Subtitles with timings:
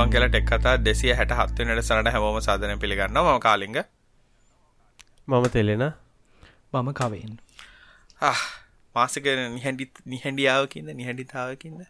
[0.00, 3.76] ආයිබං කියලා ටෙක් කතා දෙසිය හැට හත්වනට සනට හැමෝම සාධන පිළිගන්න ම කාලිග.
[5.28, 5.84] මම තෙලෙන.
[6.72, 7.32] මම කවෙන්.
[8.94, 9.26] මාසක
[9.56, 11.80] නිහැඩි නිහැඩියාවකින්ද නිහැඩිතාවකින්ද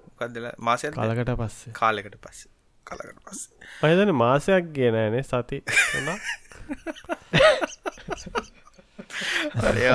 [0.00, 1.72] මොකක්දල මාසය කලකට පස්සේ.
[1.72, 2.48] කාලෙකට පස්ස.
[2.86, 3.40] කලකට පස්ස.
[3.82, 5.58] අයදන මාසයක් ගෙනෑනේ සති.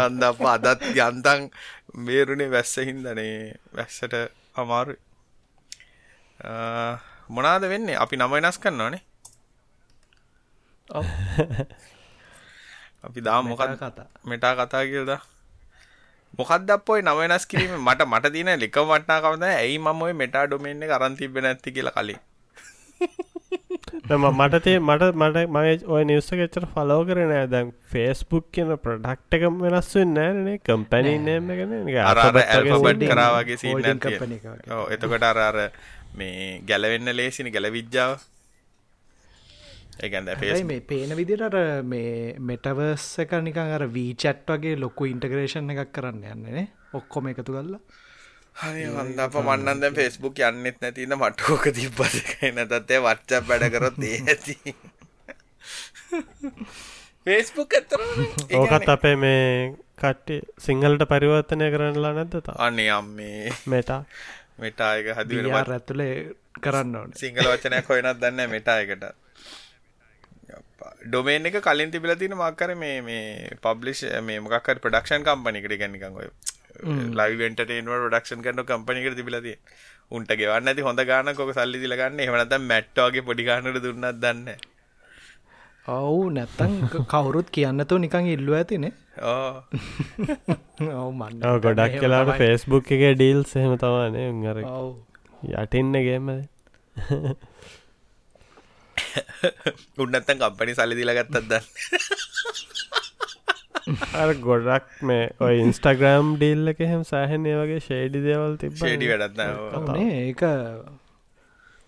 [0.03, 1.49] අන්ද අප අදත් යන්තන්
[2.07, 3.35] මේරුණේ වැස්ස හින්දනේ
[3.75, 4.15] වැස්සට
[4.55, 4.95] අමාරු
[7.29, 7.97] මොනාද වෙන්නේ?
[7.97, 9.01] අපි නම වෙනස් කරන්නවානේ
[13.03, 14.07] අපි දා මොකක් කතා.
[14.25, 15.11] මෙටා කතා කියල්ද
[16.33, 17.73] මොකක්ද අපොයි නම වෙනස් කිරීම?
[17.79, 22.19] මට මට තින ලික වටනාකවද ඇයි මම ඔය මෙටා ඩොමෙන්න්න කරන්තිබෙන ඇති කියලා කලින්.
[24.31, 29.43] මට තේ මට මට මගේ ඔය නිවස ච්චර ෆලෝ කරන දැන් ෆේස්බුක් කියන ප්‍රඩක්් එක
[29.63, 30.57] වෙනස් වෙන්න නේ.
[30.59, 31.73] කම්පැනී නේම ගැන
[32.05, 34.81] අර ඇල්පබට් කරාවගේ සීන Holding company එක වගේ.
[34.93, 35.57] එතකොට අර අර
[36.15, 38.15] මේ ගැලවෙන්න ලේසිනි ගැල විද්‍යාව
[39.97, 45.93] හැබැයි ෆේස් මේ පේන විදිට මේ මෙටවර්ස් එක නිකන් අර වීචැට් වගේ ලොකු ඉන්ටග්‍රේෂන් එකක්
[45.93, 47.83] කරන්න යන්නනේ ඔක්කොම එකතු කල්ලා
[48.55, 54.19] හරි හොඳ අප මන්නන් දැන් ෆෙස්බුක් යන්නෙත් නැතින මටෝක තිබ්බදකයි නැතත්තේ වච්චක් වැඩ කරොත් ඒ
[54.25, 54.55] ඇති.
[57.25, 58.05] ෆේස්බුක් ඇතර
[58.55, 59.43] ඕකත් අපේ මේ
[59.97, 63.51] කට්ටි සිංහලට පරිවර්තනය කරන්නලා නැද්ද අනේ අම්මේ.
[63.67, 64.01] මෙටා
[64.57, 66.15] මෙටායක හදිවෙන බියාර් ඇතුලේ
[66.61, 67.13] කරන්න ඕන.
[67.15, 69.05] සිංහල වචනයක් හොයනත් දන්න මෙටායකට
[71.05, 76.29] ඩොමේන් එක කලින් තිබිල තින මක්කර මේ මේ පබ්ලිෂ් මේ මොකක්කර ප්‍රඩක්ෂන් කම්පනිකට ගැනිකං ඔය
[77.13, 79.53] ලයිවෙන්ටේන්ව ඩක්ෂන් කරන කම්පනිකට තිබිලති
[80.11, 84.49] උන්ට ගෙවන්න ඇති හොඳ ගාන කොක සල්ලි දිලගන්න එහමනත මැට්ටෝගේ පොඩිගානට දුන්නත් දන්න
[85.87, 86.71] ඔවු නැත්තං
[87.05, 88.93] කවුරුත් කියන්නතු නිකං ඉල්ලුව ඇතිනේ.
[90.93, 94.59] ඔව මන්න ගොඩක් කලාට ෆේස්බුක් එක ඩීල් සහෙම තවානේ උර
[95.55, 96.27] යටින්නගේම
[99.97, 101.65] උන්නත්තන් කම්පනි සල්ලි දිලගත්තත් දන්න.
[104.21, 109.09] අර ගොඩක් මේ ඔය ඉන්ස්ටග්‍රම් ඩිල්ල එක හෙම සෑහන ඒ වගේ ෂේඩි දේවල් තිබ ෂේඩි
[109.11, 110.41] වැඩත්න නේ ඒක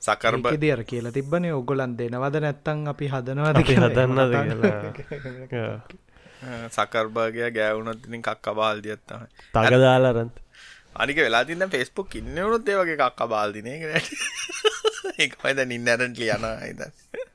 [0.07, 1.53] සකර්බ දියර කියලා තිබ්බනේ.
[1.53, 5.79] ඔගොලන් දෙනවද නැත්තං අපි හදනවද කියලා හදන්නද කියලා.
[6.71, 9.23] සකර්බාගේ ගෑවුණොත්තිනින් කක්ක බාල්දියත්තම
[9.53, 10.35] තගදාලරන්ත
[10.95, 14.11] අනික වෙලාතින්න ෆෙස්බුක් ඉන්නවුණොත් ඒ වගේ කක්ක බාල්දිනයකට
[15.19, 17.26] ඒකයිද නින්න ඇරට ලියන හිද ඇතර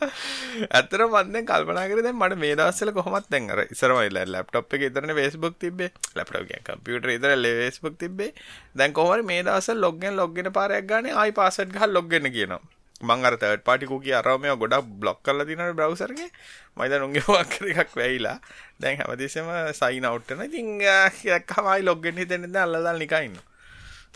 [1.12, 5.90] මන්න කල්පනාකර දැන් මට මේ දවස්සල කොහොමත් දැන් අර ඉස්සරමයිල ලැප්ටොප් එක ඉතරන ෆේස්බුක් තිබේ
[6.16, 8.32] ලැප්ටොප් එක කම්පියුටර් ඉතර ෆේස්බුක් තිබේ
[8.74, 12.62] දැන් කොහොමද මේ දවස්වල ලොග්ගෙන ලොග්ගෙන පාරයක් ගානේ ආයි පාස්වර්ඩ් ගහලා ලොග්ගෙන කියනවා.
[13.00, 16.30] මං අර තර්ඩ් පාටි කුකී අරව මේවා ගොඩක් බ්ලොක් කරලා තියෙනවා බ්‍රවුසර් එකේ.
[16.76, 18.36] මම දැන් උන්ගේ වක්කර එකක් වැහිලා
[18.80, 23.46] දැන් හැමදෙස්සෙම සයින් අවුට් වෙනවා ඉතින් දැක්කම ආයි ලොග්ගෙන හිතෙන්නේ දැන් අල්ලලා දාලා නිකන් ඉන්නවා.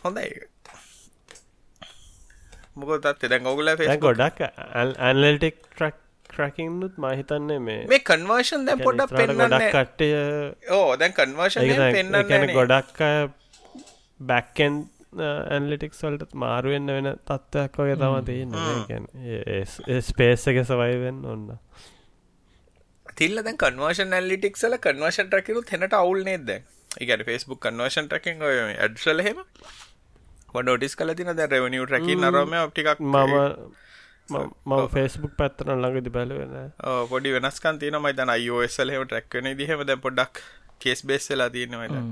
[0.05, 0.54] හොඳයි ඒක.
[2.75, 3.29] මොකද තත්ත්වය?
[3.29, 3.45] දැන්
[3.81, 4.05] Facebook.
[4.07, 4.41] ගොඩක්
[5.09, 10.09] ඇන්ලටික් ට්‍රක් ට්‍රකින්නුත් මහිතන්නේ මේ මේ කන්වර්ෂන් දැන් පොඩ්ඩක් ගොඩක් පෙන්වන්නේ කට්ටය
[10.79, 11.63] ඕ දැන් කන්වර්ෂන්
[12.11, 12.53] නැහැ.
[12.53, 12.99] ගොඩක්
[14.21, 14.83] බැක්කෙන්
[15.55, 21.47] ඇන්ලිටික්ස් වලට මාරුවෙන්න්න වෙන තත්ත්වයක් වගේ තම තියන්න ස්පේස් එක සවයිවෙන් ඔන්න
[23.21, 26.51] තිල්ල දැන් කන්වර්ෂන් ඇලිටික්ස් වල කන්වර්ෂන් ට්‍රැකිනුත් හෙනට අවුල් නේද
[26.99, 29.07] කියන්නේ Facebook කන්වර්ෂන් ට්‍රැකින් ඔය ඇඩ්ස්
[30.63, 33.35] නොටිස් කළා තියෙන දැන් රෙවෙනියු ට්‍රැකින් අරම ටිකක් මම
[34.29, 38.13] මම ෆේස්බුක් පැත්තන ළඟදි බැලුවෙන ඔව් පොඩි වෙනස්කම් තියෙනවා.
[38.13, 40.35] මම දැන් iOS වල එහෙම ට්‍රැක් වෙන විදිහ එහෙම දැන් පොඩ්ඩක්
[40.79, 42.09] කේස් බේස් වෙලා තියෙනවා දැන්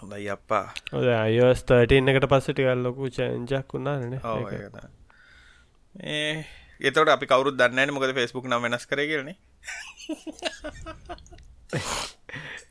[0.00, 0.66] හොඳයි අප්පා.
[0.92, 4.66] ඔද අයෝස් 13 එකට පස්සටිකල් ලොකු චෙන්ජක් වුණානේ ඔව් ඒක.
[4.74, 4.90] තමයි.
[5.94, 6.34] ඒ
[6.80, 9.38] එතකොට අපි කවුරුත් දන්නේ නැහැ මොකද Facebook නම් වෙනස් කරේ කියලානේ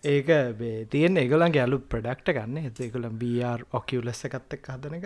[0.05, 0.29] ඒක
[0.59, 2.57] බේ තියෙන් එකගලන්ගේ අලු ප්‍රඩක්ට ගන්න.
[2.69, 5.05] එත එකකුල බR ඔකියලස්ස එකත්තක් හදන එක.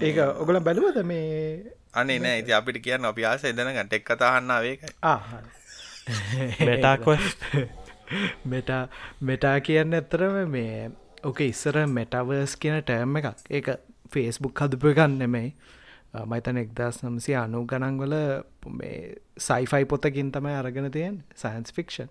[0.00, 1.74] ඒක ඔගල බැලුවද මේ?
[1.94, 2.40] අනේ නෑ.
[2.42, 4.90] ඉතින් අපිට කියන්න අපි ආස එදන ටෙක් කතාහන්න වේකයි
[6.62, 7.26] මෙටාකොස්
[8.46, 8.70] මෙට
[9.22, 10.90] මෙටා කියන්න ඇත්තරම මේ
[11.24, 13.28] ඕක ඉස්සර මෙටවර්ස් කියන ටර්ම් එකක්.
[13.50, 13.68] ඒක
[14.12, 15.54] ෆේස්බුක් හදපු ගන්න නෙමෙයි.
[16.26, 18.14] මයිතන එක්දස් නම්සි අනු ගණන්වල
[18.70, 18.96] මේ
[19.38, 22.10] සයිෆයි පොතකින් තමයි අරගෙන තියෙන් සයින්ස් ෆික්ෂන්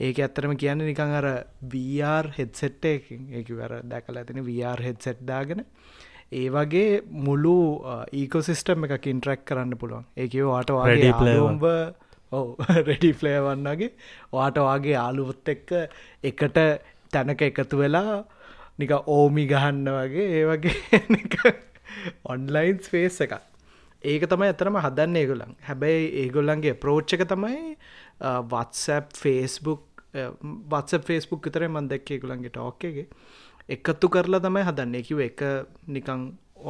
[0.00, 1.28] ඒක ඇත්තරම කියන්න නිකං අර
[2.38, 5.64] හෙඩ්සෙට් එකින් ඒක වර දැකල ඇතින VR හෙඩ්සෙට් දාගෙන.
[6.32, 7.56] ඒ වගේ මුළු
[8.12, 10.06] ඊකෝසිිස්ටම් එක ඉන්ට්‍රක් කරන්න පුළුවන්.
[10.16, 11.66] ඒක වාට Ready Player වාගේම්බ
[12.32, 12.56] ඔව
[12.86, 13.90] රෙඩි ෆ්ලේ වන්නගේ
[14.32, 15.72] වාට වගේ ආලුවොත් එක්ක
[16.24, 16.58] එකට
[17.12, 18.24] තැනක එකතු වෙලා
[18.78, 20.28] නික ඕමි ගහන්න වගේ.
[20.38, 21.54] ඒ වගේ
[22.32, 23.34] ඔන්ලයින් ස්පේස් එකක්.
[24.04, 27.76] ඒක තමයි ඇතරම හදන්න ඒගොලන් හැබැයි ඒගොල්ලන්ගේ ප්‍රෝච්ච එක තමයි
[28.22, 33.06] වත්සැප් ෆේස්බුක් වත්ස ෆේස්බුක් විතර මන් දැක්කේ ගුලන්ගේ ටෝක්කගේ
[33.68, 35.42] එකත්තු කරලා තමයි හදන්න එකව එක
[35.88, 36.24] නිකං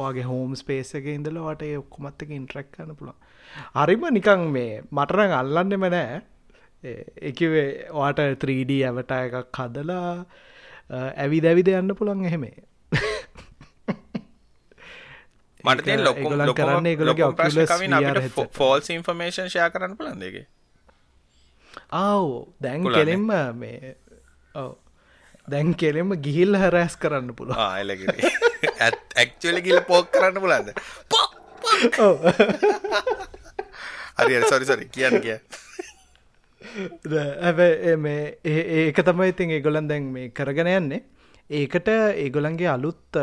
[0.05, 3.17] ඔගේ හෝම් ස්පේස එක ඉඳල වට ඒ ඔක්කොමත් එක ඉන්ට්‍රක් කන්න පුළන්
[3.77, 6.21] හරිම නිකං මේ මටරං අල්ලන්නෙම නෑ
[7.23, 10.13] එකවේ වාට 3D ඇවට එකක් හදලා
[11.17, 12.55] ඇවි දැවිද යන්න පුළන් එහෙමේ
[15.63, 16.97] මට ලොකුම කරන්නේ
[18.19, 18.51] headset.
[18.51, 20.45] ෆෝල්ස් ඉන්ෆර්මේෂන් ෂෙයා කරන්න පුළුවන් දෙකේ
[21.91, 22.29] ආව්
[22.59, 22.83] දැන්?
[22.89, 23.95] කෙලෙම්ම මේ
[24.55, 24.71] ඔව්.
[25.47, 27.57] දැන් කෙලෙම ගිහිල් හැරෑස් කරන්න පුළුව
[29.15, 30.69] ඇක්චුවලි ගිල පෝක් කරන්න පුලන්ද
[34.19, 35.39] හරි සොරි සොරි කියන්න කිය
[37.41, 41.01] ඇ මේ ඒක තමයි ඉතින් ඒගොලන් දැන් මේ කරගෙන යන්නේ
[41.59, 43.17] ඒකට ඒගොලන්ගේ අලුත්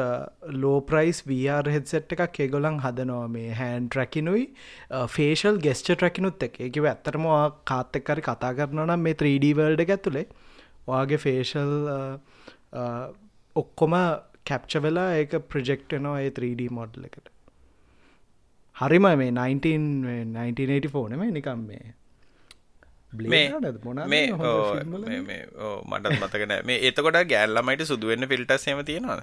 [0.63, 3.27] ලෝප්‍රයිස් VR හෙදසෙට් එකක් ඒගොලන් හදනවා.
[3.37, 4.45] මේ හැන් ට්‍රැකිනුයි
[5.15, 7.27] ෆේෂල් ගෙස්ට ට්‍රැකිනුත් එක ඒකව ඇත්තරම
[7.71, 10.27] කාත් එක්කරි කතා කරනවා නම් මේ 3D වල්ඩ ඇතුළේ
[10.87, 11.75] ඔයාගේ ෆේෂල්
[13.57, 13.97] ඔක්කොම
[14.45, 17.33] කැප්ච වෙලා ඒක ප්‍රජෙක්ටනවා ඒ 3D මොඩ්ල එකට.
[18.77, 19.81] හරිම මේ 19
[20.35, 21.95] 1984 නෙමේ නිකම් මේ
[25.91, 29.23] මටත් මතකන මේ එතකොට ගෑල්ලමයිට සුදුවෙන්න ෆිල්ටස් හෙම තියෙනවාද?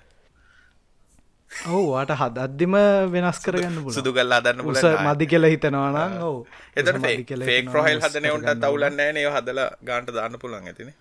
[1.68, 2.76] ඔව් වාට හදද්දිම
[3.14, 3.76] වෙනස් කරගන්න.
[3.92, 6.38] සුදු හදන්න උස පුළුවන් මදි කියලා හිතනවා නම් ඔව්.
[6.76, 7.04] උස එතට
[7.44, 10.92] ෆේක් ප්‍රොහල් හදන උන්ට තවුලන්න ෑ ඒ හදල ගාන්ට දාන්න පුළන් ඇතින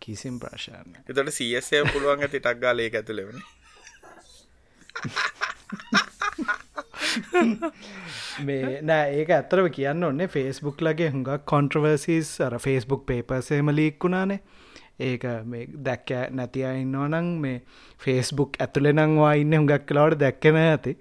[0.00, 3.40] කිසිම් ප්‍රශ්න එතට සSය පුළුවන් ඇති ටක් ගාලේ ඇතුලෙවන
[8.40, 14.40] මේ නෑ ඒක ඇතරව කියන්න ඔන්නේ ෆේස්බුක් ලගේ හුඟක් කොන්ට්‍රවර්සිස් අර ෆේස්බුක් පේපර්සේම ලීක්කුණානේ
[15.00, 17.60] ඒක මේ දැක්ක නැතිය ඉන්නවනං මේ
[18.00, 20.96] ෆේස්බුක් ඇතුලෙනංවා ඉන්න හුඟක් කලාවට දැක්කන ඇති.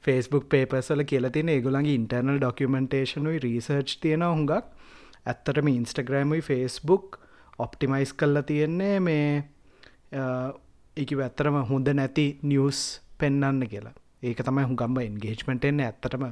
[0.00, 4.52] ෆේස්බුක් පේපර්සල කියලතින ඒගොලන්ගේ ඉන්ටර්නල් ඩොක්කමෙන්ටේෂනුයි රීසර්ච් තියෙන හුඟක්.
[5.26, 7.18] ඇත්තටම ඉන්ස්ටග්‍රෑමුයි ෆේස්බුක්
[7.58, 9.42] ඔප්ටිමයිස් කල්ලා තියෙන්නේ මේ
[10.96, 12.84] එක ඇත්තරම හොඳ නැති නිියස්
[13.18, 13.96] පෙන්න්න කියලා.
[14.22, 16.24] ඒක තමයි හුගම්ම එන්ගේජ්මටෙන් ඇත්තටම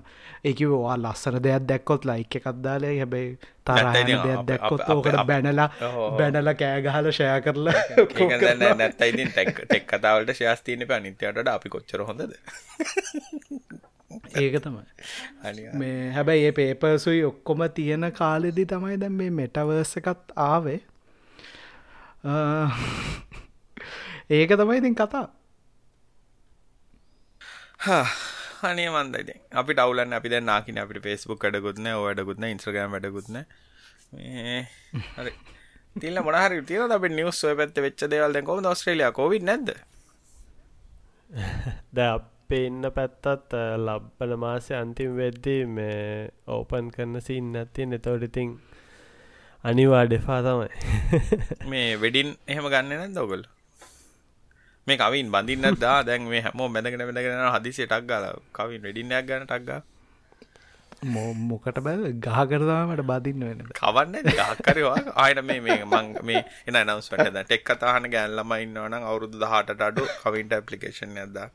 [0.44, 5.70] ඒකවා ලස්සර දෙයක් දැක්කොත් ලයික එකක්දාලේ හැබැයි තරහන දෙයක් දැක්කොත් ඕකට බැනලා.
[6.18, 12.28] බැනල කෑගහල ෂය කරලා නැත්තයිතින් ටෙක් කතාවලට ශාස්තිීන පනිත්‍යයට අපි කොච්චර හොඳද?
[14.36, 14.84] ඒක තමයි.
[15.74, 20.80] මේ හැබැයි ඒ පේපර්සුයි ඔක්කොම තියෙන කාලෙදි තමයි දැන් මේ මෙටවර්ස එකත් ආවේ.
[24.30, 25.37] ඒක තමයි ඉතින් කතා
[28.62, 30.78] අනේ මන්දයිති අපි ටවලන්න අපි දැ නාකින.
[30.78, 33.36] අපිට පේස්බුක් අඩකුත්න වැඩකුත්න ඉන්ස්්‍රගම් වැඩකුත්න
[35.16, 35.32] හරි.
[35.96, 39.70] තිල්ල මොනහරි තියන අප නිවස් ඔය පැත්ත වෙච්ච දේවල් දැ කොම ස්ට්‍රලිය කොවි නැද
[41.92, 48.24] ද අපේ ඉන්න පැත්තත් අ, ලබ්බන මාසය අන්තිම වෙද්දී මේ ඕපන් කරන සින්න ඇති නතවට
[48.30, 48.50] ඉතින්
[49.64, 50.68] අනිවා ඩෙපා තමයි.
[51.70, 53.42] මේ වෙඩින් එහෙම ගන්න නැ දොගල්
[54.88, 55.98] මේ කවින් බඳන්න දා.
[56.02, 58.26] දැන් මේ හැමෝ බැඳගෙන බැඳගෙන හදිසි ටක් ගල.
[58.52, 59.80] කවින් වෙඩින්නයක් ගන්න ටක්ගා
[61.06, 61.96] මො- මොකට බැ.
[62.18, 67.62] ගහ කරදාමට බදින්න වෙන කවන්න ගක්කරවා ආයට මේ මේ මං මේ එන නවස් පට ටෙක්
[67.68, 71.38] කතාහන ගැල්ලම ඉන්නවන අවුරුදු දහට අඩු කවින්ට ඇපලිකේෂන් ඇද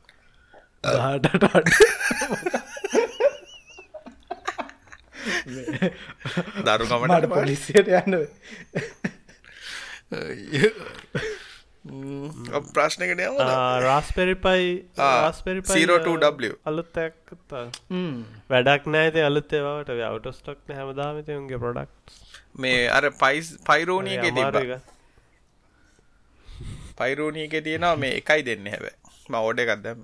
[6.66, 8.14] දරුකමට මට පොලිසියට යන්න
[11.84, 13.36] ප්‍රශ්නකට යම
[13.82, 16.52] රාස්පෙරිපයි ආ, රාස්පෙරිපයි 02W.
[16.64, 16.96] අලුත්
[18.50, 21.90] වැඩක් නෑත අලුත් ඒවාට අවටස්ටොක් හැමදාමති උන්ගේ ප්‍රොඩක්්
[22.58, 24.58] මේ අර පයිස් පයිරෝණීක තිබ
[26.98, 28.88] පයිරෝණීක තියෙනවා මේ එකයි දෙන්න හැබ
[29.28, 30.02] ම ඕඩ එකක් දැම්ම.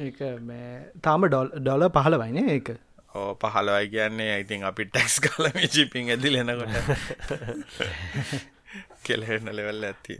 [0.00, 0.68] ඒක මේ
[1.02, 2.68] තාම ඩොල් ඩොල පහල වයින ඒක.
[3.14, 6.74] ඕ පහලවයි කියන්නේ ඉතින් අපි ටැක්ස් කාලම ජිපින් ඇදි ලෙනකොට
[9.02, 10.18] කෙලහෙන්න ලෙවල්ල ඇති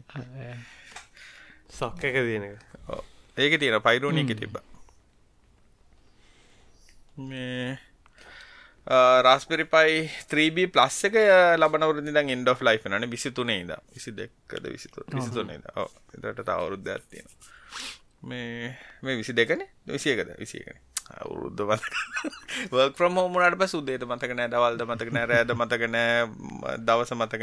[1.70, 2.56] සොක් එක තියෙනක
[3.36, 4.58] ඒක තියෙන පයිරෝණීක තිබ
[7.24, 7.76] මේ
[9.20, 11.20] රස්පිරිපයි 3B ප්ලස් එක
[11.58, 14.88] ලබනවරුදි දන් ඉන්ඩ ලයි් නන විසි තුනේ ද විසි දෙක්කද විසි
[15.30, 17.26] තුනේ එතට අවුරුද්ධ ඇත්තින
[18.22, 20.34] මේ මේ විසි දෙකන විසියකද?
[20.38, 20.78] විසියකන.
[21.16, 21.82] අවුරුද්ධ මත
[22.70, 26.26] වර්ක් ප්‍රම් හෝමනට ප සුදේට මතක නෑ දවල්ද මතක නෑ රෑද මතක නෑ
[26.80, 27.42] දවස මතක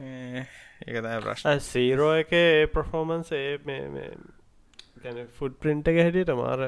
[0.00, 0.44] නෑ
[0.86, 2.32] ඒක තයි ප්‍රශ්න සීරෝ එක
[2.74, 3.58] ප්‍රෆෝමන්ස් ඒ
[5.38, 6.60] ෆුඩ් පින්ට එක හැටියට මාර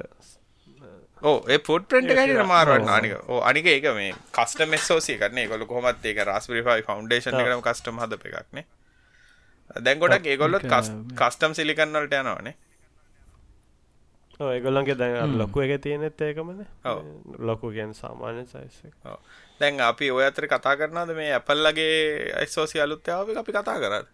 [1.22, 1.38] ඕ
[1.88, 2.46] ප්‍රෙන්ට් එකට ඒක.
[2.46, 2.94] මාරුවන්න ඔව්.
[2.96, 7.46] අනික ඕ අනික ඒක මේ කස්ටම එස්සෝසිය කරන කොල කොමත් ඒක රස්පිරිෆයි ෆෞන්ඩේෂන් ඔව්.
[7.46, 8.66] එකම කස්ටම් හද එකක්නේ
[9.80, 10.66] දැන් ගොඩක් ඒගොල්ලොත්
[11.16, 12.56] කස්ටම් සිලිකන්නවලට යනවානේ
[14.50, 16.99] ඒගොල්ලන්ගේ දැන් ලොකු එක තියෙනෙත් ඒකමන ඔව්.
[17.40, 18.82] ලොකු ගැන් සාමාන්‍ය සයිස.
[19.61, 24.06] දැන් අපි ඔය අතර කතා කරනද මේ ඇපල්ලගේ ඇස්සෝසි අලුත්‍යාව අපි කතා කරද?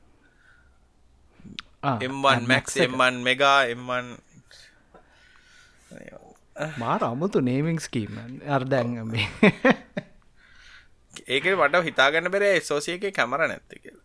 [1.83, 2.91] ආ, M1 Max Max එක.
[2.91, 4.07] M1 Mega M1
[6.77, 8.19] මාර අමුතු නේමිං ස්කීම
[8.49, 9.29] අර්දැන් මේ
[11.29, 14.05] ඒක මට හිතාගන්න බෙර සෝසිය එක කැමර නැත්ත කියලා.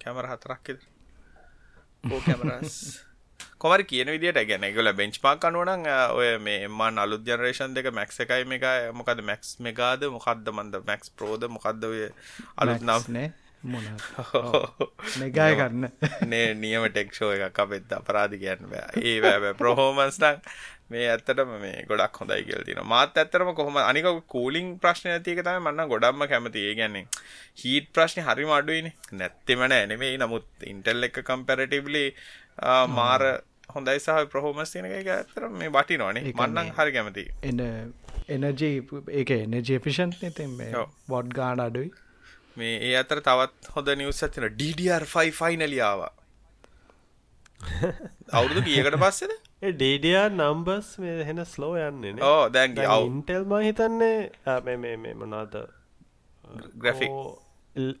[0.00, 0.68] කැමර හතරක්
[2.10, 2.78] ඕ කැමරස්
[3.58, 5.86] කොමරි කියන විදිට ගැන ගල බෙන්ච්මාක් අනුවනන්
[6.18, 8.66] ඔය මේ එමන් අලුත් ජනරේෂන් දෙක මැක්ස එකයි මේක
[8.98, 12.04] මොකද මැක්ස් මෙගාද මොකක්ද මන්ද මැක්ස් ප්‍රෝද මොකක්ද ඔය
[12.56, 13.08] අලුත් නම්?
[13.16, 13.30] නේ?
[13.64, 13.86] මොන
[15.20, 15.88] මෙගාය කරන්න
[16.28, 16.52] නේ.
[16.54, 20.42] නියම ටෙක්ෂෝ එකක් අපෙත් අපරාධි කියන්න බෑ ඒ බෑ ප්‍රහෝමන්ස් නං
[20.90, 25.64] මේ ඇත්තටම මේ ගොඩක් හොඳයි කියල තින මාත් ඇත්තරම කොහොම අනික කූලිං ප්‍රශ්න ඇතික තම
[25.64, 26.60] මන්න ගොඩක්ම කැමති.
[26.68, 27.06] ඒ ගැන්නේ
[27.62, 28.88] හීට ප්‍රශ්න හරි මඩුවන
[29.20, 32.04] නැත්තෙමන ඇනෙමේ නමුත් ඉන්ටල් එක කම්පැරටිබ්ලි
[32.98, 33.22] මාර
[33.74, 35.10] හොඳයි සහ ප්‍රහෝමස් තියන එක.
[35.18, 37.26] ඇතර මේ බටි නොනේ මන්නන් හරි කැමති.
[37.50, 37.60] එන
[38.36, 38.76] එනජී
[39.20, 40.88] ඒක එනජී පිෂන් ඉතින් මේ ඔව්.
[41.08, 41.90] බොඩ් ගාන අඩුයි.
[42.56, 46.04] මේ ඒ අතර තවත් හොඳ නිවස් ඇතින DDR5 ෆයිනලියාව
[48.36, 49.32] අවුරුදු කියකට පස්සෙද
[49.72, 55.54] ඩඩිය නම්බස් මේ හෙන ස්ලෝ යන්නේ ඕ දැන්ගේ අව් ඉන්ටෙල් ම හිතන්නේ මේ මොනාද
[56.76, 57.14] ග්‍රෆික්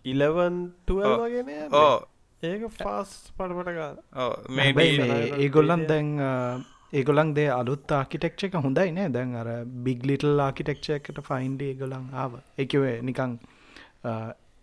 [0.04, 1.94] ඉලවන් වගෙන ඕ
[2.42, 3.96] ඒක ෆාස් පටපට ගාල.
[4.16, 6.08] ඕ මේ හැබැයි ඩී- මේ ඒගොල්ලන් දැන්
[6.92, 9.08] ඒගොලන් දේ අලුත් ආකිටෙක්ෂ එක හොඳයි නෑ.
[9.16, 9.48] දැන් අර
[9.84, 12.32] බිග් ලිටල් ආකිටෙක්ෂ එකට ෆයින්ඩ ඒගොලන් ආව.
[12.58, 13.38] එකවේ නිකං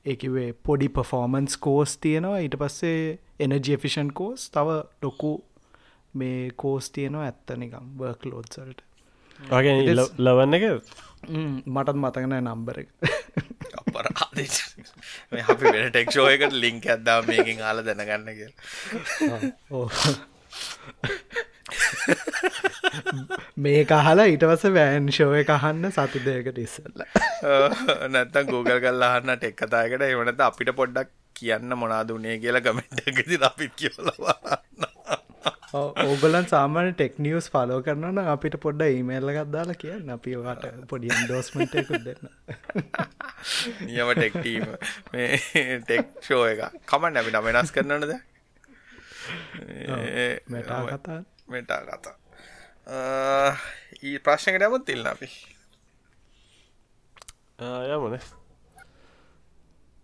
[0.06, 2.40] ඒකවේ පොඩි පෆෝමන්ස් කෝස් තියෙනවා.
[2.46, 5.32] ඊට පස්සේ එනජි ෆිෂන් කෝස් තව ලොකු
[6.14, 8.80] මේ කෝස් තියෙනවා ඇත්ත නිකම් වර්ක් ලෝඩ්සල්ට
[9.40, 10.66] වගේ ලවන්න එක
[11.68, 12.78] මටත් මතකන නම්බර
[15.32, 18.52] මේ අපි වෙන ටෙක්ෂෝ එකට ලිංක් ඇද්දා මේකින් ආල දැනගන්න කිය
[23.66, 27.04] මේ කහලා ඊටවස වෑන් ෂෝ එක අහන්න සති දෙයකට ඉස්සල්ල.
[28.10, 33.42] නැත්තම් Google කරලා අහන්න ටෙක් කතායකට එවනත අපිට පොඩ්ඩක් කියන්න මොනාද වනේ කියලා කමෙන්ට් එකදී
[33.50, 34.38] අපිත් කියවලා
[35.74, 40.10] ඕගලන් සාමාන ටෙක්නිියස් ෆලෝ කරන අපිට පොඩ්ඩ ඊමේල්ල ගත්දාලා කියන්න.
[40.16, 42.24] අපි වාට පොඩි ඩෝස්මටයකුත් දෙන්න.
[43.88, 44.66] නියම ටෙක්ටීම
[45.14, 45.30] මේ
[45.86, 46.62] ටෙක්ෂෝ එක
[46.92, 48.12] කමන්න අපි නමෙනස් කරන්නනද
[50.52, 51.20] මැටා කතා.
[51.54, 52.16] මෙටා කතා.
[54.04, 55.30] ඊ ප්‍රශ්නකට ඇමුත් තිල්න්න අපි.
[57.96, 58.20] යමන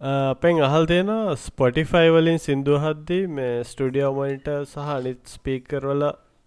[0.02, 6.04] අපෙන් අහල් තියෙන ස්පොටිෆයි වලින් සිින්දු හද්දී මේ ස්ටඩියෝ මොනිට සහ අනිත් ස්පීකර්වල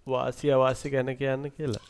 [0.06, 1.82] වාසි අවාසි ගැන කියන්න කියලා.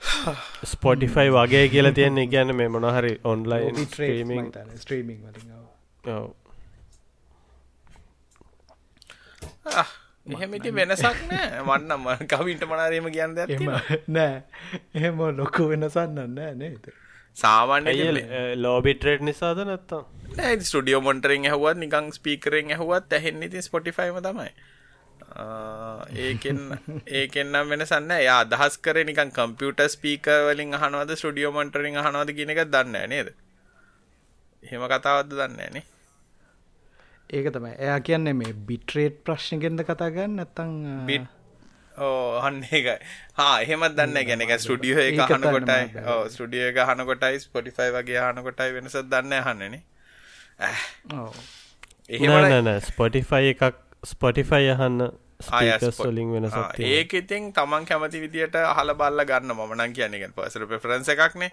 [0.64, 2.26] ස්පොටිෆයි වගේ කියලා තියෙන්නේ.
[2.26, 5.54] ගැන මේ මොනහරි ඔන්ලයින් ස්ට්‍රීමිං ස්ට්‍රීමිං වලින්
[9.66, 9.86] ආ,
[10.26, 11.62] එහෙම ඉති වෙනසක් නෑ.
[11.62, 13.34] වන්නම් කවින්ට මනාරීම කියන්න
[14.08, 14.42] නෑ.
[14.94, 16.90] එහෙම ලොකු වෙනසන්න නෑ නේද
[17.36, 17.94] සාමාන්‍ය
[18.56, 20.04] ලෝබිටරේට් නිසාද නැත්තම්?
[20.62, 24.50] ස්ටඩියෝ මොන්ටරින් ඇහුවත් නිකං ස්පීකරෙන් ඇහුවත් ඇහෙන් ඉතින් ස්පොටිෆයිම තමයි.
[26.18, 26.60] ඒකෙන්
[27.18, 32.64] ඒකෙන්නම් වෙනසන්න යා අදහස් කර නිකන් කම්පියුට ස්පීක වලින් අහනවද ස්ටඩියෝ මොන්ටරින් අහනවද කියන එක
[32.68, 33.34] දන්න නේද?
[34.62, 35.86] එහෙම කතාවත්ද දන්න නේ
[37.30, 37.74] ඒක තමයි.
[37.78, 40.76] එයා කියන්නේ මේ බිට්‍රේට් ප්‍රශ්නගෙන්ද කතා ගන්න නැත්තං
[41.06, 41.32] බිට්
[41.98, 42.96] ඕ අන්න එකයි
[43.38, 45.92] හා එහෙමත් දන්න ගැන එක ස්ටඩියෝ එක ඒක හන කොටයි දන්න.
[45.94, 46.08] මම.
[46.12, 49.82] ඕ ස්ටඩිය එක හන කොටයි ස්පොටිෆයි වගේ හන කොටයි වෙනසත් දන්න හන්නනේ
[52.08, 55.00] එහෙම නන ස්පොටිෆයි එකක් ස්පොටිෆයි අහන්න
[56.34, 56.76] වෙනසක් තියෙනවා.
[56.76, 61.50] ඒක ඉතින් තමන් කැමති විදියට අහල බල්ල ගන්න මනන් කියන්නක පසර පෙෆරන්ස එකක්නේ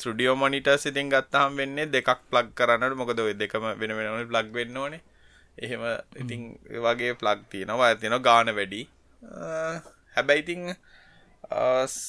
[0.00, 4.76] ස්ටඩියෝ මොනිටර්ස් ඉතින් ගත්තහම් වෙන්නේ දෙකක් ප්ලග් කරන්නට මොකද ඔය දෙකම වෙන වෙනන ප්ලග් වෙන්න
[4.76, 5.00] ඕනේ.
[5.58, 5.82] එහෙම
[6.16, 6.40] ඉතින්
[6.86, 7.88] වගේ ප්ලග් තියෙනවා.
[7.88, 8.82] ඇතින ගාන වැඩි
[9.22, 10.74] හැබැයි ඉතිං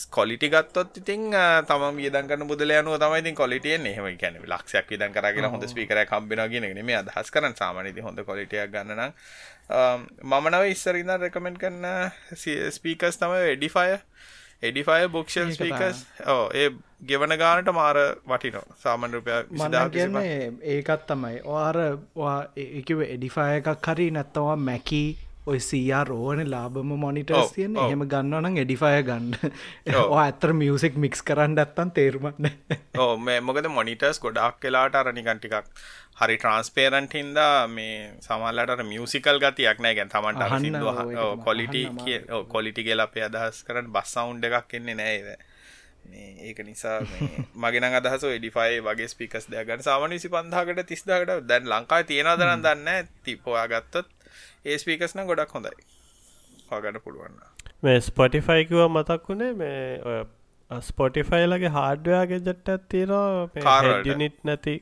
[0.10, 1.32] කොලිටි ගත්තොත් ඉතින්
[1.68, 6.04] තම වියදන් කරන බුදල යනුව තමයි ඉතින් කොලිටියෙන් එහෙම කැන ලක්ෂයක් විදන් කරගෙන හොඳ ස්පිකර
[6.06, 9.14] කම්බෙන ගෙන මේ අදහස් කරන සාමානති හොඳ කොලිටියක් ගන්නන
[10.26, 12.12] මමනව ඉස්සරන්න රෙකමෙන්ට් කරන්න
[12.72, 13.90] ස්පීකස් තම එඩිෆය
[14.64, 16.70] එඩිෆය බුක්ෂල් ඒක ස්පීකස් ඕ ඒ
[17.04, 19.32] ගෙවන ගානට මාර වටිනෝ සාමන් රුපය
[19.90, 21.42] කියන්නේ ඒකත් තමයි.
[21.46, 21.78] ඔයාර
[22.58, 25.08] එකව එඩිෆය එකක් හරි නැත්තවා මැකී
[25.46, 27.78] ඔය සීයා රෝවන ලාබම මොනිටර්ස් ඔව්.
[27.78, 29.32] එහෙම ගන්නවනම් එඩිෆය ගන්න.
[30.18, 32.50] ඇතර මියසික් මික්ස් කරන්න ඇත්තන් තේරුමන්න
[33.02, 35.56] ඕ මේ මොකද මොනිටර්ස් ගොඩක් කලාට අරනිකන්ටිකක්
[36.22, 39.96] හරි ට්‍රන්ස්පේරන්ට හින්දා මේ සමල්ලට මියසිකල් ගතියක් නෑ.
[39.96, 45.38] ගැන් තමන්ට ඒක කොලිටි කිය කොලිටි කියල අපේ අදහස් කරන්න බස් සවුන්් එකක් එන්නේ මේ
[46.44, 47.02] ඒක නිසා
[47.62, 53.68] මගෙන අදහස එඩිෆයි වගේ ස්පිකස් දෙයගන්න සාමන විසි පන්දාකට තිස්දාකට දැන් ලංකායි තියෙනදරන් දන්න තිපොයා
[53.68, 54.10] ගත්තොත්
[54.66, 55.74] ඒ ස්පිකස්න ගොඩක් හොඳයි.
[56.72, 57.40] හගන්න පුළුවන්න
[57.84, 59.54] මේ ස්පොටිෆයිකිව මතක් වුණේ?
[59.62, 60.20] මේ ඔය
[60.90, 63.28] ස්පොටිෆයිලගේ හාඩ්වයාගේ ජට්ට ඇත්තිනවා
[63.68, 64.04] කාර් වලට.
[64.06, 64.76] ඩිනිට් නැති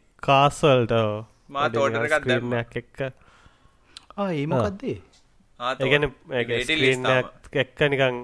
[1.84, 2.64] order එකක් දැම්මා.
[2.64, 3.00] ස්ක්‍රීනයක් එක්ක.
[4.26, 4.98] ඒ මොකක්දේ
[5.60, 7.32] ආත් එකන waiting list තාම.
[7.64, 8.16] එක්ක නිකං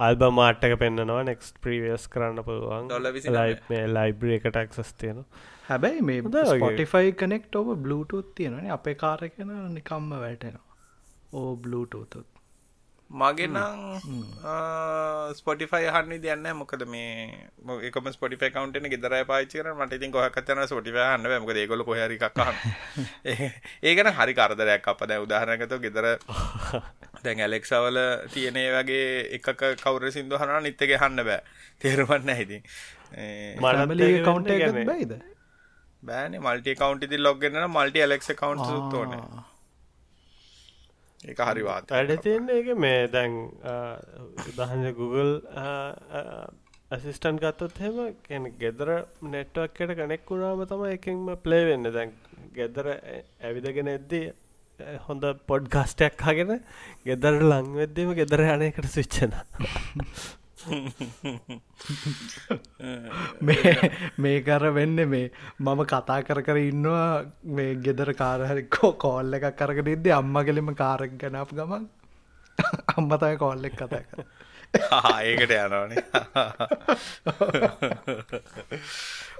[0.00, 3.70] අල්බ මාට්ටක පෙන්න්නනවා නෙක්ස් ප්‍රීවියස් කරන්න පුළුවන් ඩොලර් 29.
[3.70, 5.22] ලයි ලයිබ්‍රිය එක ටක්සස් තියෙන
[5.68, 6.22] හැබැයි මේ.
[6.52, 10.70] ස්පොටිෆයි කනෙක්ට ඔබ බ්ලුටුත් තියෙනන අපේ කාරකෙන නිකම්ම වැටෙනවා
[11.34, 12.29] ඕ බ්ලුටුතුත්
[13.10, 13.80] මගේ නම්
[15.34, 17.48] ස්පොටිෆයි හන්න දෙන්න මොකද මේ
[17.82, 22.38] එකම ස්පොටිෆයි කවන්ටන ගෙදර පාචි කර මට ඉතින් කොහකතන ස්පොටිෆයි හන්න මොක ඒගොල කොහරි එකක්
[23.84, 26.06] ඒකන හරි කරදරයක් අප දැ උදාහරනකත ගෙදර
[27.24, 27.98] දැන් ඇලෙක්සවල
[28.30, 31.42] තියනේ වගේ එක කවර සිින්දු හන නිත්තක හන්න බෑ.
[31.80, 32.62] තේරුවන්න හිති
[33.60, 34.50] මලි කවුන්ට
[34.86, 35.14] බයිද?
[36.02, 36.38] බෑන.
[36.40, 39.16] මල්ටි කවන්ටි ලොගන්න මල්ටි ඇලෙක් කවන්් තුෝන
[41.22, 43.38] ඒක හරි වාත වැඩ තියන්නේ එක මේ දැන්
[44.56, 45.34] දහජ Google
[46.90, 48.88] ඇසිස්ටන් ගත්තොත් හෙම කැන ගෙදර
[49.28, 51.90] නෙට්වක් එට කනෙක් වුණාම තම එකෙන්ම ප්ලේ වෙන්න.
[51.92, 52.14] දැන්
[52.54, 54.32] ගෙදර ඇවිදගෙන එද්දී
[55.06, 56.56] හොඳ පොඩ් ගස්ටයක් හගෙන
[57.06, 59.36] ගෙදර ලංවෙද්දීම ගෙදර යනයකට සිච්චන
[64.18, 67.06] මේ කර වෙන්න මේ මම කතා කර කර ඉන්නවා
[67.58, 71.84] මේ ගෙදර කාරහරි කෝ කෝල්ල එකක් කරක දෙද්දේ අම්මගෙලෙම කාරක් ගැනප් ගමන්
[72.96, 74.20] අම්මතය කෝල්ලෙක් කතා කර
[74.74, 76.04] ඒකට යනවනේ.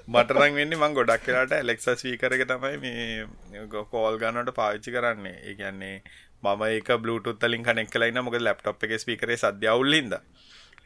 [0.08, 5.36] මටරං වෙන්න මං ගොඩක් කියලාට එලෙක්ස ස්වීකරක තමයි මේ කෝල් ගන්නට පාවිච්චි කරන්නේ.
[5.44, 5.96] ඒ කියන්නේ
[6.42, 10.14] මම ඒක බluටුත්තලින් කනෙක් කලයින්න මොක ලැප්ටොප් එක ස්පිකරේ සද්‍යවුල්ලින්ද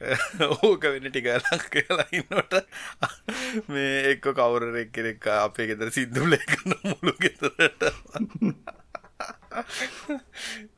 [0.01, 2.55] ඕක වෙන්න ටිකලක් කියලා ඉන්නට
[3.69, 7.83] මේ එක්ක කවුරෙක් කෙනෙක් අපේ ගෙදර සිද්ධුල කරන මුළු ගෙතරට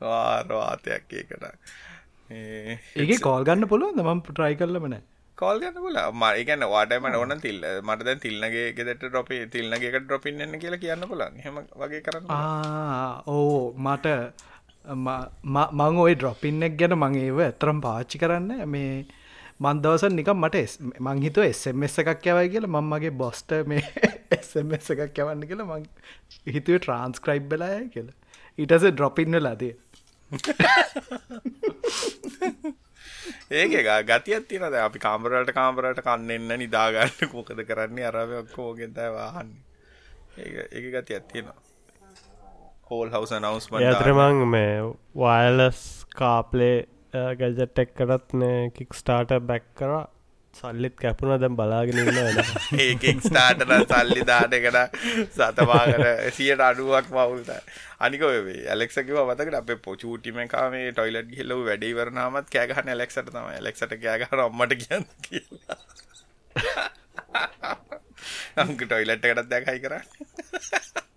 [0.01, 1.45] වාරවාතයක් ඒකට.
[2.29, 4.97] ඒ කෝල් ගන්න පුළුවන් මම ට්‍රයි කරලමන
[5.37, 10.81] කෝල් ගන්න පුල මරිගන්න වාටමට ඕන තිල් මට දැන් තිල්න්නගේ ගෙදට ඩොපි තිල්න්නගේ ඩොපින්න කියලා
[10.83, 12.29] කියන්න පුලන් හෙම වගේ කරන්න
[13.27, 14.15] ඕ මට
[14.87, 18.91] මං ඔය ඩ්‍රොපින්නෙක් ගැන මං ඒව ඇතරම් පාච්චි කරන්න මේ
[19.59, 20.57] මන්දවස නිකම් මට
[20.99, 23.83] මංහිතු එස්මස් එකක් යවයි කියලා මංමගේ බොස්ට මේ
[24.37, 25.85] එස්මස් එකක් යවන්න කියලා මං
[26.53, 28.15] හිතුව ට්‍රන්ස්ක්‍රයිබ් බලාය කියලා.
[28.57, 29.75] ඊටස ඩ්‍රොපින්න ලදේ
[33.51, 37.31] ඒක ගතියක් තියනද අපි කාමරට කාමරට කන්න එන්න නිදාගන්න.
[37.33, 38.07] මොකද කරන්නේ?
[38.07, 39.63] අරව ඔක්කෝගෙන් තැ වාහන්නේ
[40.37, 41.66] ඒ ඒ ගතියක් තියෙනවා.
[42.89, 44.75] හෝල් හවස නවස්ම ඇතරමං මේ
[45.15, 45.81] වයලස්
[46.15, 46.75] කාපලේ
[47.35, 48.37] ගැජට් එක්කටත්
[48.75, 49.97] කික් ස්ටාට බැක් කර.
[50.53, 51.99] සල්ලිත් කැපුණ දැම් බලාගෙන
[52.77, 54.95] ඒකෙක් ස්ටාටන සල්ලි දාටකට
[55.35, 57.51] සතවාකර සියට අඩුවක් මවුල්ත
[57.99, 65.05] අනික ඇලෙක්සකිව මතකට අප පොචූටිමකාම ටොයිලට් හෙල්ලව වැඩිවරනාමත් කෑගහන ඇලෙක්සට තම ඇලෙක්සට කෑගහර අම්මට කියන්න
[65.21, 65.79] කියලා.
[68.57, 70.05] අංක ටොයිලට් එකටත් දැකයි කරන්න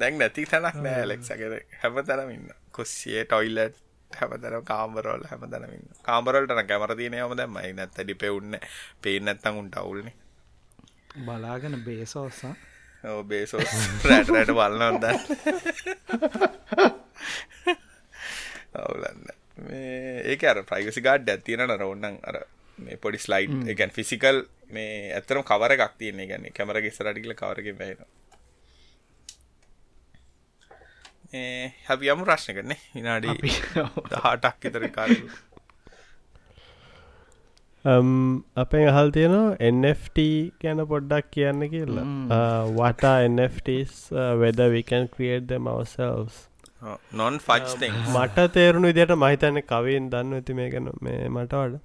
[0.00, 3.78] දැන් නැති තැනක් නෑ ඇලෙක්සකර හැම තැනමින්න කොස්සිය ටොයිලට්
[4.10, 8.58] හැමතන කාම්බරෝල් හැමතනමින් කාම්බරල්ටන කැමර තියනයම දැම්මයි නැත්ත ඩි පෙවුන්න
[9.02, 10.10] පේ නැත්තන් උන්ට අවුල්න
[11.20, 12.54] බලාගෙන බේසෝසා
[13.04, 15.04] ඕ බේසෝස් රැට රැට බලන්නද
[18.76, 19.28] අවුලන්න
[19.60, 22.40] මේ ඒක අර ප්‍රයිවසි ගාඩ් ඇතියන නරවන්නන් අර
[22.78, 26.26] මේ පොඩි ස්ලයිඩ් එකන් ෆිසිකල් මේ ඇතරම් කවර එකක් තියන්නේ.
[26.26, 28.04] ගැන්නේ කැමරගේ සරටිකල කවරගේ බැන
[31.32, 35.10] හැබි යමු ප්‍රශ්න කරන විනාඩි හටක් ඉතර කාර
[38.64, 40.18] අපෙන් අහල් තියෙනවා NFT
[40.64, 42.06] ගැන පොඩ්ඩක් කියන්න කියලා.
[42.78, 43.94] වටා NFTs
[44.42, 46.34] වෙද we can create them ourselves?
[47.20, 51.80] Non ෆච් මට තේරුණු විදියට මහිතන්න කවින් දන්න ඇති මේ ගැන මේ මට වඩ.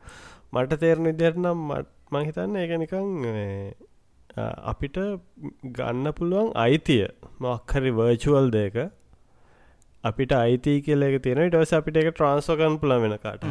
[0.56, 1.60] මට තේරුණු විදියට නම්
[2.18, 3.08] මහිතන්න ඒක නිකං
[4.74, 4.98] අපිට
[5.78, 7.08] ගන්න පුළුවන් අයිතිය.
[7.46, 8.76] මොක්හරි වර්චුවල් දෙක
[10.06, 13.48] අපිට අයිති කියල එක තියෙන ටවස අපිට එක ට්‍රන්ස්ෝකන් පුල වෙන කාට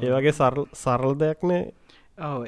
[0.00, 1.62] ඒවගේ සරල් දෙයක්නේ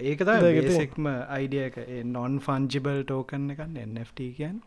[0.05, 4.61] ඒක ඒකෙක්ම අයිඩියක නොන් ෆන්ජිබල් ටෝකන්න එකන්න NFT කියන්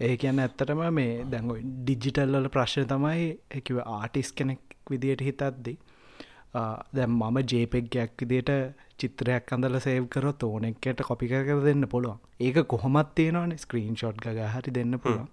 [0.00, 5.76] ඒ කියන්න ඇත්තටම මේ දැඟ ඩිජිටල්ල ප්‍රශ්න තමයි එකව ආටිස් කෙනෙක් විදියට හිතත්දී
[6.92, 8.52] දැම් මම ජේපෙක්ගයක් විදියට
[8.98, 12.18] චිත්‍රයක් අඳල සේව් කරොත් ඕනෙක්කට කොපි කර දෙන්න පුළුවන්.
[12.40, 15.28] ඒක කොහොමත් තියෙනවාන ස්ක්‍රීන් ෂොට් ග හරි දෙන්න පුළුවන්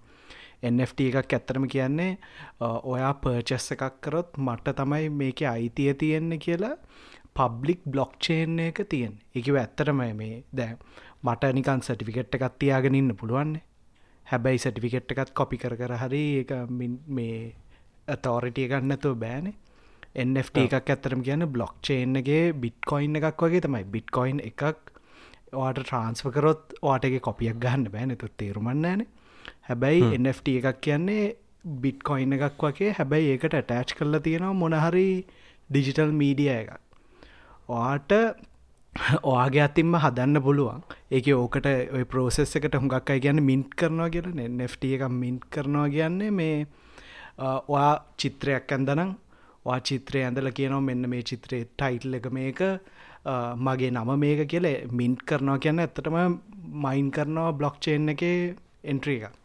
[0.64, 2.18] NFT එකක් ඇත්තරම කියන්නේ
[2.62, 6.76] ඔයා පර්චස් එකක් කරොත් මට තමයි මේක අයිතිය තියෙන්නේ කියලා
[7.34, 10.74] පබ්ලික් බ්ලොක්්චේන් එක තියෙන් එකව ඇත්තරමයි මේ දැ
[11.24, 13.64] මට නිකන් සටිෆිකෙට් එකත් තියාගෙන ඉන්න පුළුවන්නේ
[14.28, 16.52] හැබැයි සටිෆිකෙට් එකත් කොපි කර කර හරි එක
[17.10, 19.56] මේ තෝරිටිය ගන්නතුව බෑනේ
[20.18, 23.84] NFT එකක් ඇත්තරම කියන බ්ලොක් චේන්ගේ බිට්කොයින් එකක් වගේ තමයි.
[23.86, 24.64] බිට්කොයින් එකක්
[25.54, 29.06] වාට ට්‍රන්ස්ප කරොත් වාටගේ කොපියක් ගන්න බෑ නතු තේරුමන්නෑන
[29.70, 31.24] හැබැයි NFT එකක් කියන්නේ
[31.82, 32.92] බිට් කොයින්න එකක් වගේ.
[32.94, 35.08] හැබැයි ඒකට ඇටෑච් කරලා තියෙනවා මොනහරි
[35.70, 36.72] ඩිජිටල් මීඩිය එකක්.
[37.70, 38.12] වාට
[39.32, 40.82] ඔයාගේ අතින්ම හදන්න පුළුවන්.
[41.12, 45.88] ඒක ඕකට ඔය පෝසෙස් එකට හුඟක් අයි කියන්න මින්ට් කරනවා කියල නෙෆ්ට එක මින්ට් කරනවා
[45.90, 46.68] කියන්නේ මේ
[47.68, 49.12] ඔයා චිත්‍රයක් ඇන්දනම්
[49.66, 52.62] වා චිත්‍රය ඇඳල කියනවා මෙන්න මේ චිත්‍රයේ ටයිටල් එක මේක
[53.60, 54.70] මගේ නම මේක කියල.
[54.92, 56.40] මින්ට් කරනවා කියන්න ඇත්තටම
[56.86, 58.24] මයින් කරනවා බ්ලොක්්චේන් එක
[58.86, 59.36] එන්ට්‍රී එක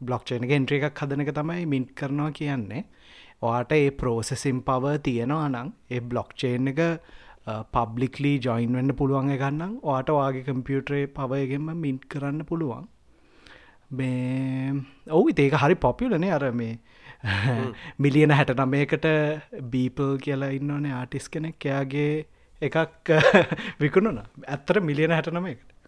[0.00, 2.84] බ්ලොක්්චේන එක එන්ට්‍රී එකක් හදන එක තමයි මින්ට් කරනවා කියන්නේ.
[3.42, 6.80] ඔයාට ඒ පෝසෙසිම් පව තියෙනවා නං ඒ බ්ලොක්්චේන් එක
[7.74, 12.88] පබ්ලික්ලි ජොයින් වෙන්න පුළුවන් ගන්නම් ඕට වාගේ කම්පියුටරේ පවයගෙන්ම මින්ට් කරන්න පුළුවන්.
[13.90, 14.74] මේ
[15.10, 16.78] ඔවු ඒක හරි පොපියලනේ අර මේ
[17.98, 19.06] මිලියන හැට නමයකට
[19.72, 21.58] බීපල් කියලා ඉන්නවනේ ආටිස් කෙනෙක්.
[21.64, 22.26] එයාගේ
[22.62, 23.10] එකක්
[23.80, 25.79] විකුණුන ඇත්තර මිලියන හැට නමයකට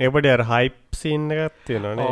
[0.00, 2.06] එපට අර හයිප් සින්න එකත් තියෙනනේ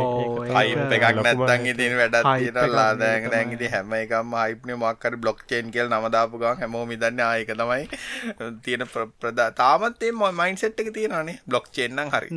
[0.51, 5.71] හයිප එකක් නැත්තන් ඉතින් වැඩත් තිරල්ලා දැන් දැන් ඉති හැම එකම හයිප්න මක්කර බ්ලොක් චේන්
[5.71, 7.87] කියල් නමදාපු ගන් හැමෝම දන්න ආයක තමයි
[8.65, 8.85] තියෙන
[9.21, 12.29] ප්‍රදා තාමත්තේ ම මයින්සෙට් එක තියෙනනේ බ්ලොක් චේන්නම් හරි.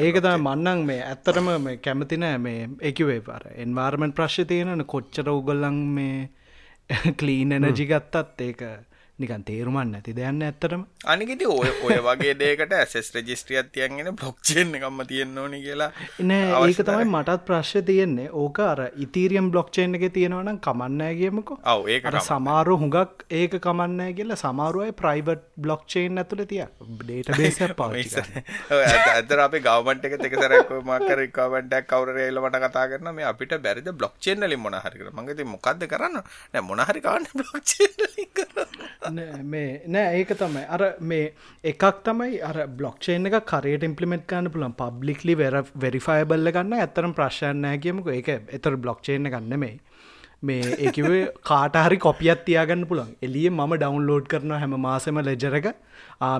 [0.00, 5.82] ඒක තම මන්නන් මේ ඇත්තටම මේ කැමතිනෑ මේ එකවේ පර එන්වාර්මෙන්ට් ප්‍රශ්ය තියෙනන කොච්චර උගල්ලන්
[5.98, 6.30] මේ
[7.18, 8.62] කලීන් එනජි ගත්තත් ඒක
[9.24, 15.02] නිකන් තේරුමන් නැති දෙයන්න ඇත්තරම අනිකට ඔය ඔය වගේ දේකට ඇසෙස් රජිස්ට්‍රියත් තියන්ගෙන බ්ලොක්්චෙන් එකම්ම
[15.12, 15.90] තියෙන්න ඕනි කියලා
[16.30, 18.28] නෑ ඒක තමයි මටත් ප්‍රශ්ය තියෙන්නේ.
[18.42, 21.58] ඕක අර ඉතීරියම් බ්ලොක්්චේන් එක තියෙනවනම් කමන්නෑ කියමකෝ.
[21.72, 26.64] ඔව ඒක සමාරු හුඟක් ඒක කමන්නෑ කියලා සමාරුවයි ප්‍රයිබට් බ්ලොක්්චේන් ඇතුළ තිය.
[27.00, 28.16] ඩේට බේස පවිස
[29.14, 34.48] ඇතර අප ගවමට එක තෙකසරක් මකර කවටක් කවර ඒලමට කතා කරන මේ අපිට බැරිද බ්ලොක්්චේන්
[34.52, 36.22] ලින් මොනහරිකර මගති මොකක්ද කරන්න?
[36.54, 37.92] නෑ මොනහරිකාන්න බ්ලොක්්චේන්
[38.38, 39.11] කරන්න
[39.44, 40.64] මේ නෑ ඒක තමයි.
[40.68, 41.32] අර මේ
[41.64, 47.78] එකක් තමයි අර බ්ලොක්්චේන් එක කරයට ඉම්පලිමෙන්ට් ගන්න පුළන් පබ්ලික්ලි වෙර වෙරිෆයිබල්ල ගන්න ඇතරම් ප්‍රශ්යන්නෑ
[47.78, 49.78] කියමක ඒක එතර බ්ලොක්්චේන ගන්න මේ
[50.42, 55.68] මේ ඒකිවේ කාටහරි කොපියත් තියාගන්න පුළන් එලිය ම ඩවන්ලෝඩ් කරන හැම මාසම ලෙජරක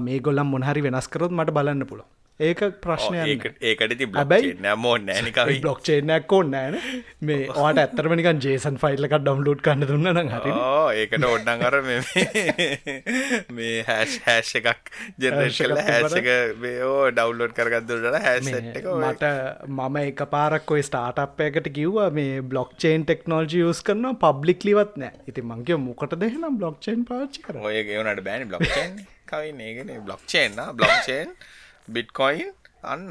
[0.00, 2.08] මේ ගොල්ලම් මොහරි වෙනස්කරොත් මට බලන්න පුළන්
[2.40, 3.18] ඒක ප්‍රශ්නය
[3.62, 6.76] ඒකට ති බයි නෑමෝ නෑනිකවයි බ්ලොක්්චේනයක් ඕන්නෑන
[7.22, 10.54] මේ ඕට ඇත්තරමනිකන් ජේසන් ෆයිල්ලක ඩවන්ලෝඩ් කන්න දුන්න හරි
[11.02, 11.76] ඒකට ඔඩ්ඩන් අර
[13.52, 14.90] මේ හැෂ් හැෂ් එකක්
[15.20, 16.30] ජෙනරේශල හැසක
[16.64, 19.32] මේෝ ඩවන්ලෝඩ් කරගත්දුරට හැස් මට
[19.68, 25.12] මම එක පාරක් ඔයි ස්ටාටප් එකට කිව්වා මේ බ්ලොක්්චේන් ටෙක්නෝජි යස් කරන පබ්ලික්ලිවත් නෑ.
[25.28, 31.36] ඉති මංගේ මොකට දෙහෙනම් බ්ලොක්්චේන් පාච්චි කර ඔය ගෙවනට බෑනි බ්ලොක්්චේන් කවයි ඒගෙන බ්ලොක්්චේන්න බ්ලොක්්චේන්
[31.88, 32.52] බිට්කොයින්
[32.84, 33.10] අන්න.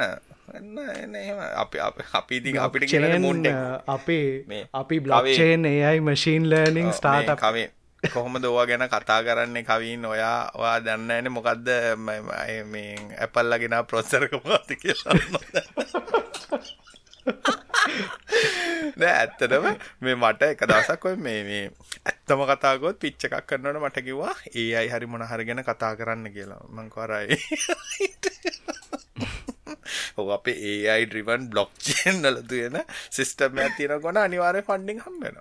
[0.53, 1.37] එන්න එන්න එහෙම.
[1.55, 3.47] අපි අපි ඉතින් අපිට කියන මුන්ඩ
[3.87, 7.69] අපේ අපි බ්ලොක්්චේන් ඒයි මශීන් ලර්නිින් ස්ටාට කවේ
[8.03, 10.05] කොහොම දෝවා ගැන කතා කරන්නේ කවින්?
[10.05, 11.67] ඔයා ඔයා දන්න ඇන මොකක්ද
[12.67, 15.19] මේ ඇපල්ලගෙන ප්‍රොස්සරක පාති කියලා
[18.97, 19.65] නෑ ඇත්තටම
[20.01, 21.63] මේ මට එක දවසක් ඔය මේ මේ
[22.03, 26.25] ඇත්තම කතාගොත් පිච්ච එකක් කරනට මට කිව්වා ඒ අයි හරි මොන හරි ගැන කතා කරන්න
[26.29, 26.61] කියලා.
[26.69, 27.37] මං කරයි
[30.17, 32.77] ඔ අපේ ඒයි ඩ්‍රිවන් බ්ලොක් චේන්නල තියෙන
[33.09, 35.37] සිිස්ටම් ඇතින ගොන අනිවාරය ෆන්ඩිං හම්බෙන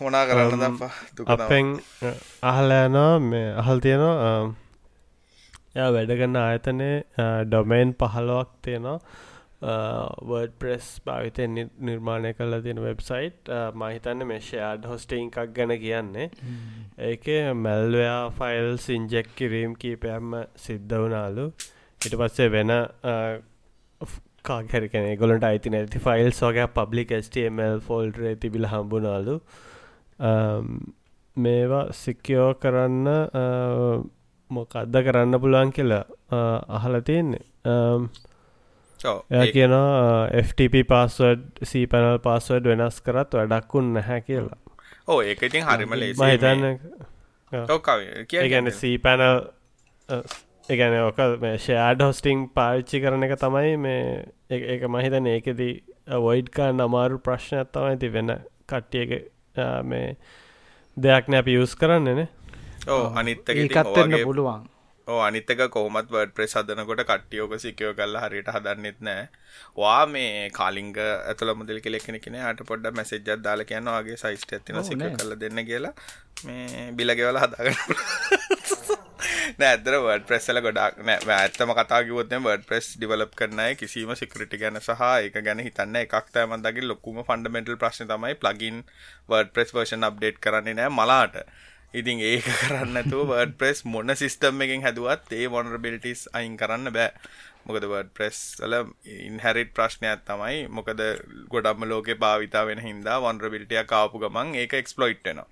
[0.00, 0.92] මොනා කරන්න දම්පා
[1.36, 1.66] අපෙන්
[2.44, 4.38] අහලෑනවා මේ අහල් තියෙනවා
[5.76, 6.90] ය වැඩගන්න ආයතනය
[7.48, 8.98] ඩොමයින් පහලොවක් තියෙනවා.
[10.22, 16.28] වර්ඩ ප්‍රෙස් භාවිතය නිර්මාණය කල්ලා තියෙන වෙබ්සයිට් මහිතන්න මේ ෂයාඩ් හොස්ටයින් එකක් ගැන කියන්නේ.
[17.10, 21.46] ඒක මැල්වයා ෆයිල් සිංජෙක් කිරීම් කීපයම්ම සිද්ධ වනාලු
[22.00, 22.72] ඉට පස්සේ වෙන
[24.44, 29.40] කාගැරිකන ගොලට අයිති නැති ෆයිල් සෝගයක් පබ්ලික් ස්ටමල් ෆෝල්ඩ තිබිල හම්බුනාලු.
[31.36, 33.08] මේවා සික්කයෝ කරන්න
[34.50, 36.04] මොකක්ද කරන්න පුළුවන් කියලා
[36.70, 37.44] අහල තියෙන්නේ.
[39.32, 44.58] එය කියනවා FTP පස්සවඩ් සී පැනල් පස්සවඩ් වෙනස් කරත් වැඩක්කුන් නැහැ කියලා.
[45.08, 46.78] ඕ ඒක ඉතින් හරිම ලේ මහිතන්න
[48.46, 49.42] ගැන සී පැනල්
[50.68, 55.74] එකන ඕක මේ ෂෑඩ් හොස්ටිං පාවිච්චි කරන එක තමයි මේ ඒක මහිතන ඒකෙදී
[56.24, 58.34] වොයිඩ්කා නමාරු ප්‍රශ්නයක් තමයි ති වෙන
[58.66, 59.12] කට්ටියක
[59.84, 60.16] මේ
[60.96, 62.28] දෙයක් නෑ පියස් කරන්නනේ
[62.86, 64.64] ඕ අනිත්තක ඒකත්වෙන්න පුළුවන්.
[65.06, 69.24] ඕ අනිත්තක කොහමත් වර්ඩ ප්‍රෙස් හදනකොට කට්ටියෝක සිකයෝ කල්ලා හරියට හදන්නෙත් නෑ.
[69.80, 74.82] වා මේ කාලිංග ඇතුළ මුදල් කෙලෙක්ෙන කෙන අට පොඩ්ඩ මැසෙජ්ජත් දාල කියන්න වගේ සයිස්ට ඇතින
[74.88, 75.94] සික කල දෙන්න කියලා.
[76.46, 77.78] මේ බිලගෙවල හදාගන්න
[79.60, 81.36] නෑදර වඩ ප්‍රෙස්සල ගොඩක් නෑ.
[81.36, 86.90] ඇත්තම කතාගවොත්න වඩ ප්‍රෙස් ඩිවලප් කරනය කිසිීම සිකරටි ගැන සහ එක ගැන හිතන්න එකක් තෑමන්දගේ
[86.90, 88.82] ලොකුම ෆන්ඩමෙන්ටල් ප්‍රශ්න තමයි plugin
[89.30, 91.40] WordPress version update කරන්නේ නෑ මලාට
[91.94, 97.10] ඉතින් ඒක කරන්නතු වර්ඩ ප්‍රෙස් මොන සිිස්ටම් එකින් හැදුවත් ඒ වොනරබිලිටිස් අයින් කරන්න බෑ.
[97.66, 98.78] මොකද වර්ඩ ප්‍රෙස් වල
[99.18, 100.68] ඉන්හැරිට් ප්‍රශ්නයක් තමයි.
[100.68, 101.02] මොකද
[101.50, 105.50] ගොඩක්ම ලෝක භාවිතා වෙන හින්දා වොන්රබිලිටිය කාපු ගමන් ඒක එක්ස්පලොයිට්නවා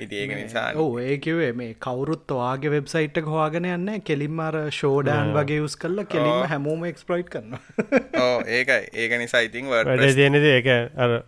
[0.00, 5.58] ඉති ඒක නිසා ඕ ඒකිවේ මේ කවුරුත් වාගේ වෙබ්සයිට් හවාගෙන යන්න කෙලින්ම අර ෂෝඩාන් වගේ
[5.60, 7.58] යුස් කල්ල කෙලින්ම හැමෝම එක්ස්පලයිට් කරන්න
[8.24, 8.80] ඕ ඒකයි.
[8.94, 10.70] ඒක නිසා ඉතින් වැඩ තියෙනද ඒක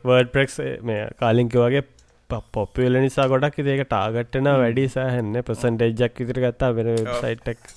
[0.05, 0.59] වර්ඩ ප්‍රෙක්ස්
[0.91, 1.85] මේ කාලිංක වගේ
[2.29, 7.75] පොප්පල නිසා ගොඩක් ඒක ටාගට්ටන වැඩි සෑහෙන්න ප්‍රසන්ටේජ්ජක් විතර ගත්තා වෙන වෙබ්සයිට්ක්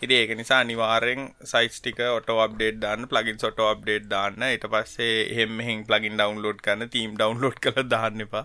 [0.00, 4.44] ඉති ඒක නිසා අනිවාරෙන් සයිස්ටික ඔට අප්ඩේට් දාන්න ප්ලගින් සොට අප්ඩේට් දාන්න.
[4.46, 8.44] ඊට පස්සේ හෙම හින් ප්ලගින් ඩවන්ලෝඩ් කරන්න තීම් ඩවන්ලෝඩ් කළ දාන්න එපා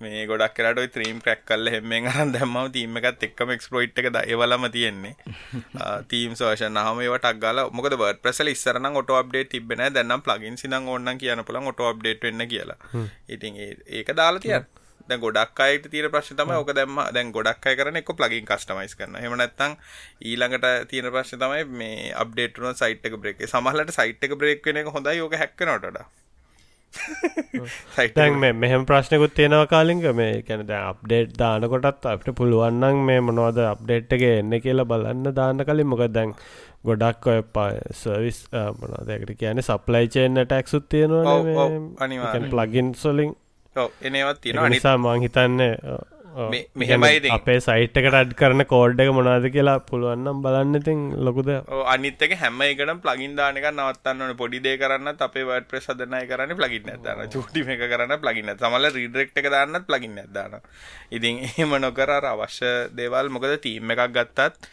[0.00, 4.66] මේ ගොඩක් කරට ත්‍රීම් ක්‍රැක් කල්ල හෙමෙන් අරන් දැම්මම තීම එකත් එක්කම එක්ස්පලෝයිට් එක ඒවලම
[4.76, 5.14] තියෙන්නේ.
[6.10, 10.88] තීම් සෝෂන් හම ඒවටක් ගල මොකද බර්ඩ ප්‍රසල ඉස්සරන ඔට අප්ඩේට් තිබෙන දැන්නම් ප්ලගින් සිනම්
[10.94, 12.78] ඔන්න කියන පුළන් ඔට අප්ඩේට් වෙන්න කියලා.
[13.28, 17.76] ඉතින් ඒක දාලා තියත් දැ ගොඩක් අයට තීර ප්‍රශ්න තමයි ඕක දැම්ම දැන් ගොඩක් අය
[17.78, 19.78] කරන එක ප්ලගින් කස්ටමයිස් කරන හෙම නැත්තං
[20.30, 25.18] ඊළඟට තියෙන ප්‍රශ්න තමයි මේ අප්ඩේට්න සයිට් එක බ්‍රේක් සමහලට සයිට් එක බ්‍රේක් වෙන හොඳයි.
[25.20, 26.00] යෝක හැක්කනොට
[28.16, 34.16] දැන් මෙහෙම ප්‍රශ්නකුත් තියෙනවා කාලින්ග මේ කැන දැ අප්ඩේට් දානකොටත් අපට පුළුවන්නන් මේ මොනවද අප්ඩේට්
[34.18, 35.86] එක එන්න කියලා බලන්න දාන්න කලින්.
[35.86, 36.34] මොක දැන්
[36.84, 37.40] ගොඩක් ඔය
[37.92, 38.40] සර්විස්
[38.80, 41.68] මොනදකට කියන සප්ලයිචේන්න ටැක්සුත් තියෙනවා
[42.50, 43.32] ප්ලගින් සොලින්
[43.76, 45.28] එනවත් තියෙන නිසා මං
[46.34, 51.50] හිතන්න මෙහෙමයි අපේ සයිට් එකට අඩ් කරන කෝඩ් එක මොනාද කියලා පුළුවන්නම් බලන්න ඉතින් ලොකුද
[51.86, 56.90] අනිත්තක හැම එකට ප්ලගින් දානක නවත්තන්න පොඩි දේ කරන්න අපේ වට ප්‍රෙස් හදනය කරන්න ප්ලගින්
[56.94, 60.58] ඇදන චුටි එක කරන්න ප්ලගින්න සමල රීඩෙක්් එක දාන්න ප්ලගින් ඇදදාන
[61.10, 64.68] ඉතින් එහෙම නොකර අවශ්‍ය දේවල් මොකද තීම් එකක් ගත්තත්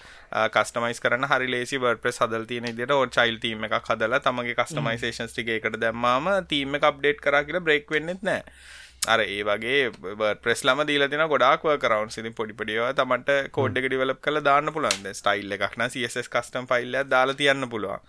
[0.50, 5.34] කස්ටමයිස් කරන්න හරි ලේසි වර්ඩ ප්‍රෙස් හදල් තියෙන දිට චයිල් තීම එකක් හදලා තමගේ කස්ටමයිසේෂන්ස්
[5.34, 8.46] ටික එකට දැම්මාම තීම එක අප්ඩේට් කර කියලා බ්‍රේක් වෙන්නෙත් නෑ
[9.04, 9.78] අර ඒ වගේ
[10.44, 15.56] ප්‍රෙස්ලම දීල තින ගොඩක් කරවන් සිති පොඩිපඩියව තමට කෝඩ් එක ඩිවලප් කළ දාන්න පුළුවන්ද ස්ටයිල්
[15.58, 18.04] එකක්න සස් කස්ටම් ෆයිල්ල දාලා තියන්න පුළුවන්.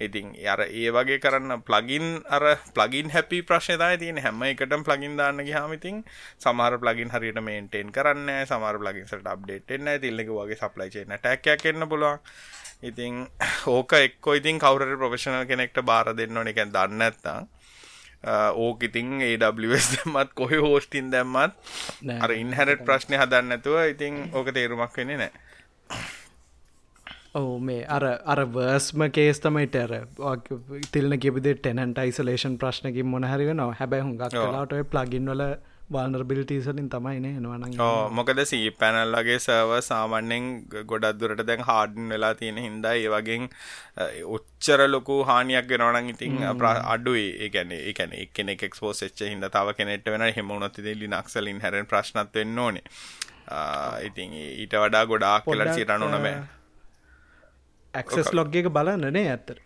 [0.00, 2.44] ඉතින් අර ඒ වගේ කරන්න ප්ලගින් අර
[2.76, 6.04] ප්ලගින් හැපි ප්‍රශ්නතයි තියෙන හැම එකටම ප්ලගින් දාන්න ගහමඉතින්
[6.38, 12.20] සමහර ප්ලගින් හරියට මේන්ටේන් කරන්න සමර ප්ලගින්සට අප්ඩේට් එන්න තිල්ලෙක වගේ සප්ලයිචේන ටැක්යක් එන්න පුළුවන්.
[12.82, 13.24] ඉතින්
[13.68, 16.52] ඕක එක්කො ඉතින් කවර ප්‍රොෆෙෂනල් කෙනෙක්ට බාර දෙන්න ඕන.
[16.52, 17.40] එකැන් දන්න ඇත්තා
[18.56, 21.54] ඕක ඉතින් ඒස් දැම්මත් කොහ හෝස්ටින් දැම්මත්
[22.20, 25.32] අර ඉන්හැරට ප්‍රශ්නය හදන්න ඇතුව ඉතින් ඕක තේරුමක් වෙන්නේ නෑ.
[27.34, 29.92] ඔවු මේ අර අර වර්ස්ම කේස් තමයිට අර
[30.92, 35.42] තිල්න කිබිද ටෙනන්ට යිසලේෂන් ප්‍රශ්නකින් මොනහරි නවා හැබැයි හුඟක් කලාට ප්ලගින් වල
[35.92, 37.76] වානර්බිලිටීසලින් තමයිනේ එනවන
[38.10, 40.46] මොකද සී පැනල්ලගේ සර්ව සාමන්‍යෙන්
[40.86, 43.48] ගොඩක් දුරට දැන් හාඩන් වෙලා තියෙන හින්දා ඒ වගෙන්
[44.36, 46.38] උච්චර ලොකු හානියක් ගෙනවනන් ඉතින්
[46.86, 47.26] අඩුයි.
[47.40, 52.58] ඒකැන එකන එකන එක්ස්පෝස් එච්ච හිද තව කෙනෙට වෙන හෙමුණොත් දෙලි නක්සලින් හැරෙන් ප්‍රශ්නත් වෙන්න
[52.58, 52.84] ඕනේ.
[54.02, 56.34] ඉතින් ඊට වඩා ගොඩාක් කලට සිරනු නමෑ.
[57.94, 59.63] ඇක්සස් ලොග්ගක බලන්නනේ ඇත්තර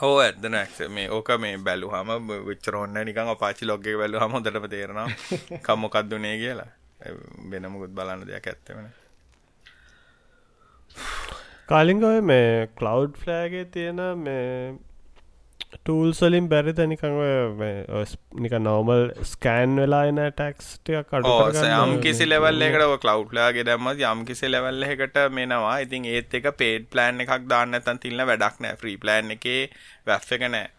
[0.00, 4.70] හෝ ඇදන ඇක්ස මේ ඕක මේ බැලු හම විච්චරොන්න නිකං පාචි ලොග්ගේ බැලු හම හොදට
[4.70, 5.08] තේරෙනවා
[5.62, 6.70] කම්මොකක්දුනේ කියලා.
[7.50, 8.88] වෙනමුකුත් බලන්න දෙයක් ඇත්තවන
[11.68, 14.74] කාලිංගොය මේ කලව් ෆ්ලෑගේ තියෙන මේ
[15.86, 16.78] ටූල්සලින් බැරිද?
[16.90, 17.16] නිකං
[18.44, 24.50] නික නෝමල් ස්කෑන් වෙලා එන ටැක්ස්ටිය කට යම් කිසි ලෙවල් එකට කලව්ලාගේ දැම්ම යම් කිසි
[24.50, 25.74] ලෙවල් එකට මෙනවා.
[25.86, 28.80] ඉතින් ඒත් එක පේඩ් ප්ලෑන් එකක් දාන්න ඇතන් තිල්න්න වැඩක් නෑ.
[28.82, 29.46] ්‍රී ප්ලෑන් එක
[30.06, 30.72] වැැෆ් එක නෑ.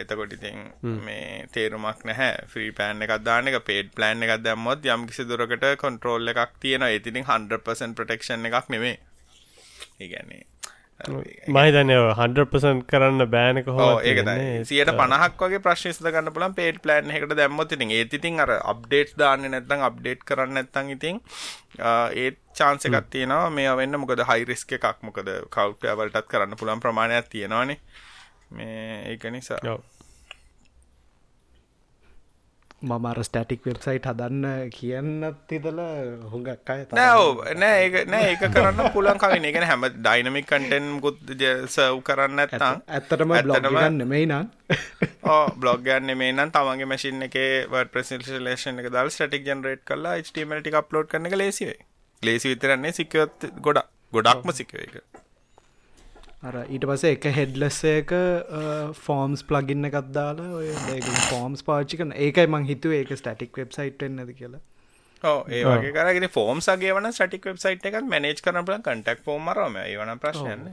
[0.00, 0.64] එතකොට ඉතින්
[1.04, 2.48] මේ තේරුමක් නැහැ.
[2.54, 6.88] ්‍රී පෑන් එකක් දාන එක පේඩ් ප්ලෑන් එකක් දැම්මොත් යම් කිසි දුරකට කොන්ට්‍රෝල් එකක් තියෙන
[6.90, 8.96] ඉතින් 100% ප්‍රටෙක්ෂන් එකක් නෙමේ
[10.00, 10.46] ඉගැන්නේ
[10.98, 14.18] මහිතනය හන්ඩපසන් කරන්න බෑනක හෝ ඒක
[14.70, 19.84] සියට පනහක් වගේ ප්‍රශ්ිස්ත ගන්න පුලන් පේට ප්ලන් එකට දැම්මොතින් ඒතිතින් අර අප්ඩේට් දාන්න නැත්තං
[19.90, 21.20] අප්ඩේට් කරන්න නැත්තං ඉතින්
[22.24, 23.50] ඒත් චාන්ස එකක් තියෙනවා.
[23.50, 24.98] මේ වෙන්න මොකද හයිරිස්ක එකක්.
[25.02, 27.78] මොකද කව්ටවලටත් කරන්න පුළන් ප්‍රමාණයක් තියෙනවානේ.
[28.50, 29.78] මේ ඒක නිසා
[32.82, 35.80] මමර ස්ටටික් වෙබ්සයිට් හදන්න කියන්නත් හිතල
[36.30, 41.18] හුඟක් අය නෑ නෑ ඒ නෑ ඒක කරන්න පුලන් කවින එකන හැම ඩයිනමික් කටෙන් ගුත්
[41.66, 44.46] සව් කරන්න ඇත්තම් ඇත්තටම බ්ලොගන්න මෙයි නම්
[45.58, 47.38] බ්ලොග් ගන්න මේ නම් තමන්ගේ මැසින් එක
[47.68, 51.78] වට ප්‍රසිලේෂන් එක දල් ස්ටටික් ජනරේට් කලා ටමටි අප්ලෝඩ් කරන එක ලේසිවේ
[52.22, 53.90] ලේසි විතරන්නේ සිකයොත් ගොඩක්.
[54.12, 55.17] ගොඩක්ම සිකව එක
[56.42, 58.12] අර ඊට පසේ එක හෙඩ්ලස්සයක
[58.96, 60.68] ෆෝම්ස් ප්ලගින්න එකත් දාලා ඔය
[61.30, 64.60] ෆෝම්ස් පාච්චිකන ඒකයි මං හිතුව ඒක ස්ටටික් වෙබ්සයිට් එන්නද කියලා.
[65.50, 70.14] ඒ වගේ කරගෙන ෆෝම් සගේ වන සටික් වෙබ්සයිට් එකත් මනේජ් කරන කටක් ෆෝම් රම ඒවන
[70.24, 70.68] ප්‍රශ්යන්න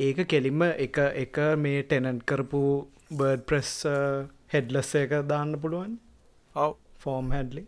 [0.00, 2.64] ඒක කෙලින්ම එක එක මේ ටෙනන්ට් කරපු
[3.12, 3.72] බර්ඩ් ප්‍රෙස්
[4.54, 5.94] හෙඩ්ලස්ස එක දාන්න පුළුවන්.
[6.54, 6.74] ඔව.
[6.98, 7.64] ෆෝම් හැඩලි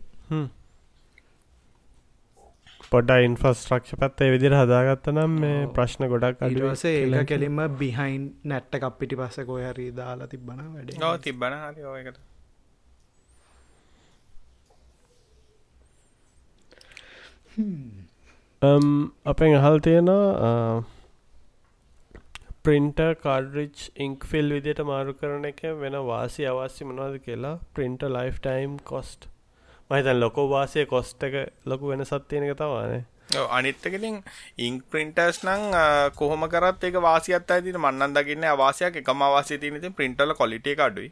[2.93, 8.77] පොඩ ඉන්ෆස්ට්‍රක්ෂ පත් ඒ විදිර හදාගත්ත නම් මේ ප්‍රශ්න ගොඩක් ඊටවසේ ඒ කෙලින්ම බිහයින් නැට්ට
[8.81, 12.21] කප්පිටි පස්ස කොය හරි දාලා තිබන වැඩ නෝ තිබ්බන හරි ඔයකට
[19.27, 20.83] අපෙන් අහල් තියෙනවා
[22.63, 28.77] ප්‍රින්ට කාඩරිච් ඉංක්ෆිල් විදිට මාරු කරන එක වෙන වාසි අවශ්‍ය මනවාද කියලා ප්‍රින්ට ලයිෆ් ටයිම්
[28.85, 29.32] කොස්ට්
[29.89, 33.01] මහිතන් ලොකෝ වාසය කොස්ට එක ලොකු වෙන සත්තියනක තවානේ.
[33.49, 34.15] අනිත්තකලින්
[34.59, 35.63] ඉංක් ප්‍රින්ටර්ස් නං
[36.15, 41.11] කොහොම කරත් එක වාසිත් අයිතින මන්නන් දකින්න අවාසයක් එකම වාසය තිනති ප්‍රින්ටල කොලිටේ අඩුයි.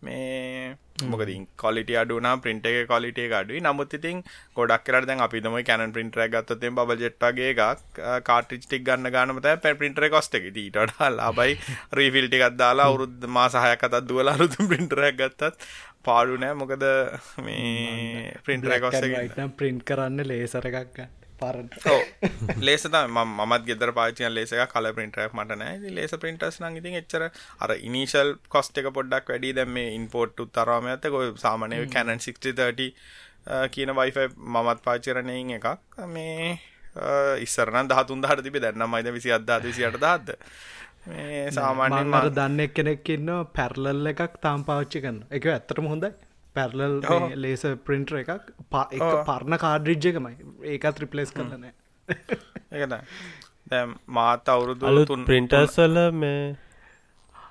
[0.00, 3.60] මේ මොකද කොලිට අඩුනා ප්‍රින්ට එක කොලිට අඩුයි.
[3.60, 4.22] නමුත් ඉතින්
[4.56, 9.74] ගොඩක් කරට දැන් අපි තම කැන පින්ටර ගත්තතෙන් බ ජෙට්ටගේ එකක් කාටිස්ටික් ගන්න ගන්නමත පැ
[9.74, 10.80] පින්ටර කොස්ට එක ඊට
[11.12, 11.58] ලාබයි
[11.92, 15.68] රීෆිල්ටි ගත්දාලා අවුරුද් මාසාහයක් අතත් දුවල අරුතු පින්ටරයක් ගත්තත්
[16.04, 16.54] පාඩු නෑ.
[16.54, 16.84] මොකද
[17.40, 21.68] මේ පින්ටර කොස්ට ප්‍රින්ට් කරන්න ලේසර එකක් ගන්න පරණ.
[22.68, 25.92] ලේස මත් ගෙදර පාචය ලේස කල පින්ටරක් මට නෑ.
[25.98, 27.26] ලේස පින්ටස් නං ඉතින් එච්චර
[27.64, 32.90] අර ඉනිශල් කොස්ට එක පොඩ්ඩක් වැඩි දැම මේ ඉන්පෝට්ටු තරවාම ඇත කොයි සාමනය කැනන් 6030
[33.74, 34.18] කියන වයිෆ
[34.54, 35.68] මමත් පාචරණයෙන් එකක්.
[36.16, 36.58] මේ
[37.46, 38.64] ඉස්සරන දහතුන් දහට තිබි.
[38.66, 40.36] දැන්නම් මයිද විසි අදදා විසියට දහත්ද
[41.08, 46.10] මේ සාමාන්‍යෙන් මර දන්න කෙනෙක්කින්න පැරලල් එකක් තාම් පාච්චි කන්න එක ඇත්තරම හොඳයි
[46.54, 46.96] පැරලල්
[47.38, 50.34] ලේස පින්ටර එකක් එක පරණ කාඩරිජ්ජකමයි
[50.68, 51.74] ඒකත් රිපලේස් කරලනෑ
[52.74, 52.96] ඒකද
[53.66, 56.40] දැම් මාත අවුරුදු අලුතුන් ප්‍රින්ටර්සල මේ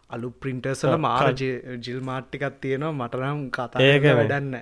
[0.09, 2.93] අලු ප්‍රින්ටර්සල මාර ජිල් මාට්ටිකත් තියෙනවා.
[2.99, 4.55] මටනම් කතා ඒක වැඩන්න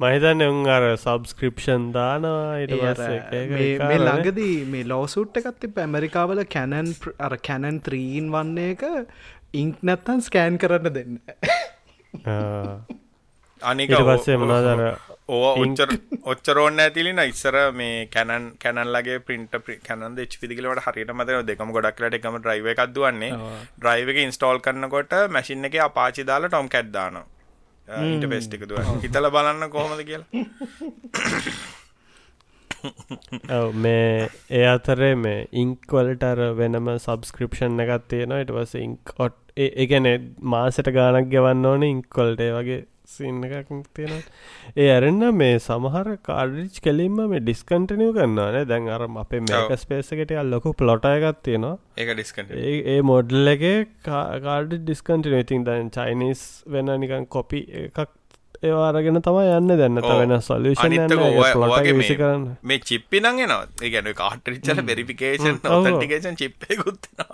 [0.00, 2.58] මහිතන්න උන් අර සබස්ක්‍රපෂන් දානවා
[3.52, 8.84] මේ ළඟදී මේ ලෝසුට් එකත්ති පැමරිකාවල කැනන් අර කැනන් ත්‍රීන් වන්නේ එක
[9.54, 11.18] ඉංක් නැත්තන් ස්කෑන් කරන්න දෙන්න
[13.62, 14.82] අනික පස්සේ මනාදර
[15.28, 15.90] ඕ ඔච්චර
[16.24, 22.38] ඔච්චරෝන්න ඇතිලින ඉස්සර මේ කැනන් කැනල්ලගේ පින්ට කැනන් දෙච් පිදිකලට හරිට මත දෙකම ගොඩක්ලට එකම
[22.42, 23.32] ්‍රයිව එකක් දුවන්නේ.
[23.78, 27.18] ඩ්‍රයිව එක ඉන්ස්ටෝල් කරන්නකොට මැසින් එක අපාචි දාලා ටොම් කැඩ්දාන
[28.06, 30.44] ඉට පෙස්ටික දුව හිතල බලන්න කොහොමද කියලා
[33.84, 38.44] මේ ඒ අතරේ මේ ඉංක්වලට අර වෙනම සබස්ක්‍රපෂන් එකත් තියෙනවා.
[38.44, 40.06] ඉට පස ඉංක් ඔට් ඒගැන
[40.54, 44.12] මාසට ගානක් ගෙවන්න ඕන ඉංකොල්ටේ වගේ සින්න එකක් තියෙන
[44.76, 50.74] ඒ ඇරෙන්න්න මේ සමහර කාඩරිච් කෙලින්ම මේ ඩිස්කන්ටනිය කරන්නන දැන් අරම අපේ මේක ස්පේසකට අල්ලොකු
[50.82, 51.78] පලොට එකත් තියෙනවා.
[52.86, 53.66] ඒ මොඩල් එක
[54.04, 58.17] කාඩ ඩිස්කන්ටින ඉතින් දැන් චයිනිස් වෙන නිකන් කොපි එකක්
[58.62, 60.94] ඒවාරගෙන තම යන්න දැන්න වෙන සොලූෂන්
[61.98, 62.46] විසි කරන්න.
[62.62, 67.24] මේ චිප්පි නං නවා ගැන කාටරිච්චල බෙරිෆිකේෂන් ටිකේෂන් චිප්පයකුත්න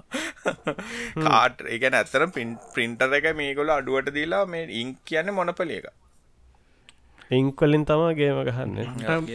[1.25, 2.27] කාට ඒගැන ඇත්තර
[2.75, 5.81] පින්ටර එක මේකොල අඩුවට දීලා මේ ඉං කියන්න මොනපලිය
[7.35, 8.77] එක ඉංකොලින් තමා ගේම ගහන්න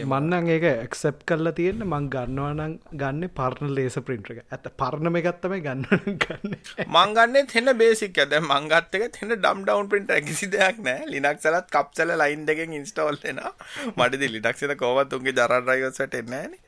[0.04, 4.40] මන්නන් ඒක එක්සප් කරලා තියෙන මං ගන්නවානං ගන්න පරණ ලේස පින්ට්‍ර එක.
[4.48, 5.84] ඇත පරණම ගත්තම ගන්න.
[6.18, 6.56] ගන්න
[6.88, 11.06] මංගන්න හෙන්න බේසික් ඇද මංගත්තක හෙන ඩම් ඩවන් පින්ට කිසි දෙයක් නෑ.
[11.08, 13.44] ලිනක් සලත් කප්සල ලයින් දෙකෙන් ඉන්ස්ටෝල්ලෙන
[13.90, 16.58] මටද ලිටක්ෂද කෝවත් උන්ගේ ජරඩරයිවසට එන්නෑන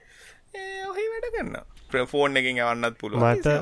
[0.88, 1.56] ඔහි වැඩ ගන්න
[1.90, 3.56] ප්‍රෆෝන් එකින් යවන්නත් පුළුව මට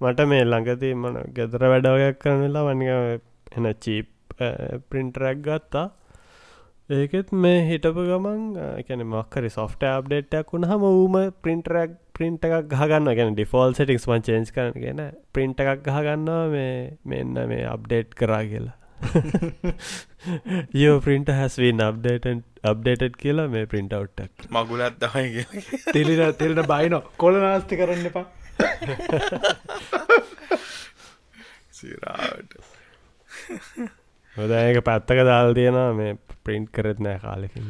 [0.00, 4.08] මට මේ ළඟදී මන ගෙදර වැඩවයක් කරනලා වනික එන චීප්
[4.90, 5.90] පින්ටරැක් ගත්තා.
[6.90, 8.54] ඒකෙත් මේ හිටපු ගමන්
[8.86, 14.22] කැන මක්කරි සොෆ්ට අප්ඩේට්යක් වුණ හම ඌම පින්ටරක් පින්ට එකක් ගහගන්න ගැන ඩිෆෝල් සටික්ස් මන්
[14.22, 15.02] චේන්ස් කරනගෙන
[15.32, 18.76] පින්ට එකක් ගහගන්නවා මේ මෙන්න මේ අප්ඩේට් කරා කියලා.
[20.74, 25.46] යෝ පින්ට හැස්වීන් අප්ඩේටන් අප්ඩේටඩ් කියලා මේ පින්ට අවට්ටක් මගුලත් දමයි
[25.88, 27.00] තිලින තිලට බයින.
[27.16, 28.26] කොල නාස්ති කරන්න එපා.
[31.72, 32.52] සිරාට
[34.36, 36.12] හොද ඒක පැත්තක දාල් තියෙනවා මේ
[36.44, 37.64] ප්‍රින්ට් කරත් නෑ කාලෙකින්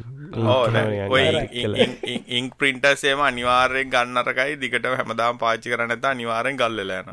[2.33, 7.11] ඉං ප්‍රින්ටර්සේම අනිවාර්යෙන් ගන්නරකයි දිකට හැමදාම් පාචි කරන ඇත අනිවාරෙන් ගල්ලලන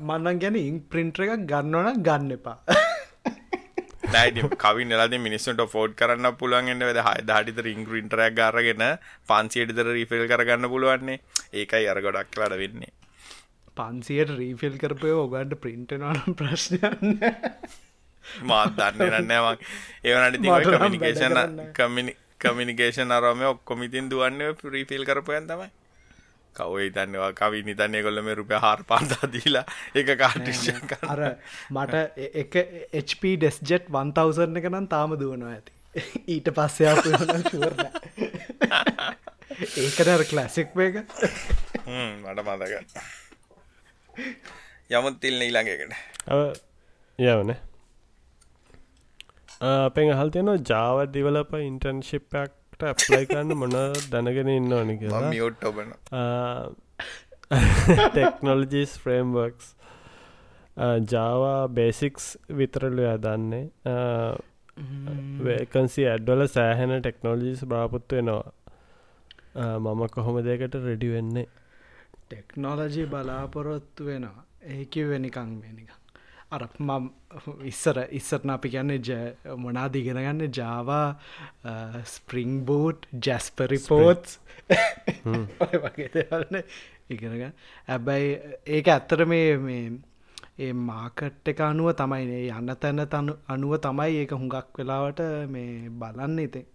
[0.00, 2.56] මන්නන් ගැන ඉං ප්‍රින්ට් එකක් ගන්නවන ගන්න එපා.
[4.58, 8.82] කවි නලද මිනිස්සුන්ට ෆෝඩ් කරන්න පුළුවන්ගන්න වෙද හය දාටිත රිං රින්ටරයක් ගරගෙන
[9.28, 11.20] පන්සියටතර රීෆිල් කරගන්න පුළුවන්නේ.
[11.54, 12.90] ඒකයි අර ගොඩක් ලඩ වෙන්නේ.
[13.76, 17.16] පන්සියට රීෆිල් කරපය ඔගන්ට ප්‍රින්ටනවන ප්‍රශ්නයන්න
[18.52, 19.60] මාත් දන්න නන්නෑවක්
[20.04, 20.36] ඒවනට
[20.78, 21.36] කමිනිකේෂන්
[21.78, 25.68] කමිනි කමිනිකේෂන් අරම ඔක්කොමිතින් දුවන්න ප්‍රීෆිල් කරපයන් තමයි.
[26.56, 29.64] කවයි තන්නවා කවි නිතන්නේ කොල්ල මේ රුපය හාර පාන්තා දීලා
[29.94, 30.64] එක කාටිෂ
[31.08, 31.20] අර
[31.70, 31.94] මට
[32.42, 32.52] එක
[33.02, 35.72] HP ඩෙස්ජෙට් 1000 එක නම් තාම දුවනවා ඇති.
[36.34, 36.94] ඊට පස්සයා
[37.50, 37.78] ශුවරන
[39.84, 42.74] ඒකනර කලසික් වේක මට මතක
[44.90, 45.92] යමුත් තිල්න ඊළඟකට
[47.18, 47.58] යවනේ
[49.60, 53.74] අපෙන් අහල් තියෙනවා ජාව දිවලප ඉන්ටර්න්ශිප්යක් එකට ඇප්ලයි කන්න මොන
[54.12, 55.90] දැනගෙන ඉන්න ඕනි කියලා මියෝට් ඔබන.
[58.06, 59.66] ටෙක්නොලජිස් ෆ්‍රේම්වර්ක්ස්
[61.12, 62.26] ජාවා බේසික්ස්
[62.58, 63.64] විතරලු දන්නේ.
[65.46, 68.52] වේකන්සි ඇඩ්වල සෑහෙන ටෙක්නෝලජිස් බාපුත්තු වෙනවා.
[69.78, 71.48] මම කොහොම දෙකට රෙඩි වෙන්නේ?
[72.24, 74.44] ටෙක්නෝලජී බලාපොරොත්තු වෙනවා.
[74.74, 75.99] ඒකිවෙනිකං වෙනික
[76.52, 76.66] අර
[77.64, 81.06] ඉස්සර ඉස්සරන අපි කියන්නේ මොනාද ඉගෙනගන්න ජාවා
[82.06, 84.38] ස්පරිං බූට් ජැස්පරිපෝට්ස්
[85.78, 86.62] වගේ දෙවල්න
[87.10, 87.44] ඉගෙනග
[87.88, 88.32] හැබැයි
[88.68, 89.84] ඒක ඇත්තර මේ මේ
[90.58, 96.38] ඒ මාකට් එක අනුව තමයිනේ යන්න තැන තනු අනුව තමයි ඒක හුඟක් වෙලාවට මේ බලන්න
[96.40, 96.66] ඉතින්.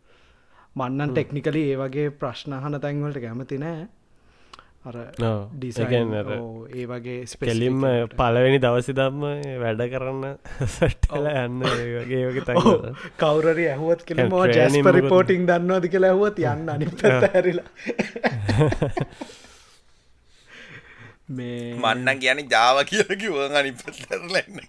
[0.76, 3.84] මන්නන් ටෙක්නිකලි ඒ වගේ ප්‍රශ්නහන තැන්වලට කැමති නෑ
[4.86, 4.97] අර
[5.53, 9.23] ඩිසයින් ඒ වගේ ස්පෙලිම්ම පලවෙනි දවසි දම්ම
[9.61, 10.25] වැඩ කරන්න
[10.67, 12.75] සට්ටල යන්න වගේ වගේ තයි
[13.17, 17.69] කවරරි ඇහුවත් කෙන මෝ ජැස්ප රිපෝටිං දන්නවාද කියලා ඇහුවත් යන්න අනි පැරිලා
[21.29, 24.59] මේ මන්න කියන ජාව කියල කිවුව අනි පතරලන්න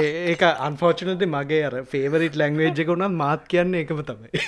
[0.00, 4.42] ඒක අන්ෆෝර්චනති මගේ අර ෆේවරිට ලැංවේජ් එක උනත් මාත් කියන්න එකම තමයි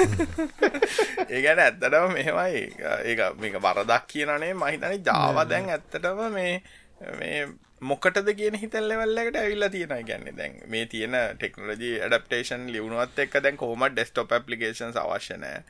[1.30, 2.62] ඒගැන ඇත්තටම මෙහෙමයි.
[3.04, 6.54] ඒ මේක බරදක් කියනනේ මහිතන ජාව දැන් ඇත්තටම මේ
[7.16, 7.42] මේ
[7.82, 13.86] මොකටද කියන හිතල්ලෙවල්ලකට ඇවිල්ලා තියෙන ගැන්නේ දැන් මේ තියෙන ටෙක්නෝජි ඩප්ටේෂන් ලියුණුවත් එක් දැන් කොහොම
[13.88, 15.62] ඩෙස්ටොප් පපලිකේන් අවශ්‍යනෑ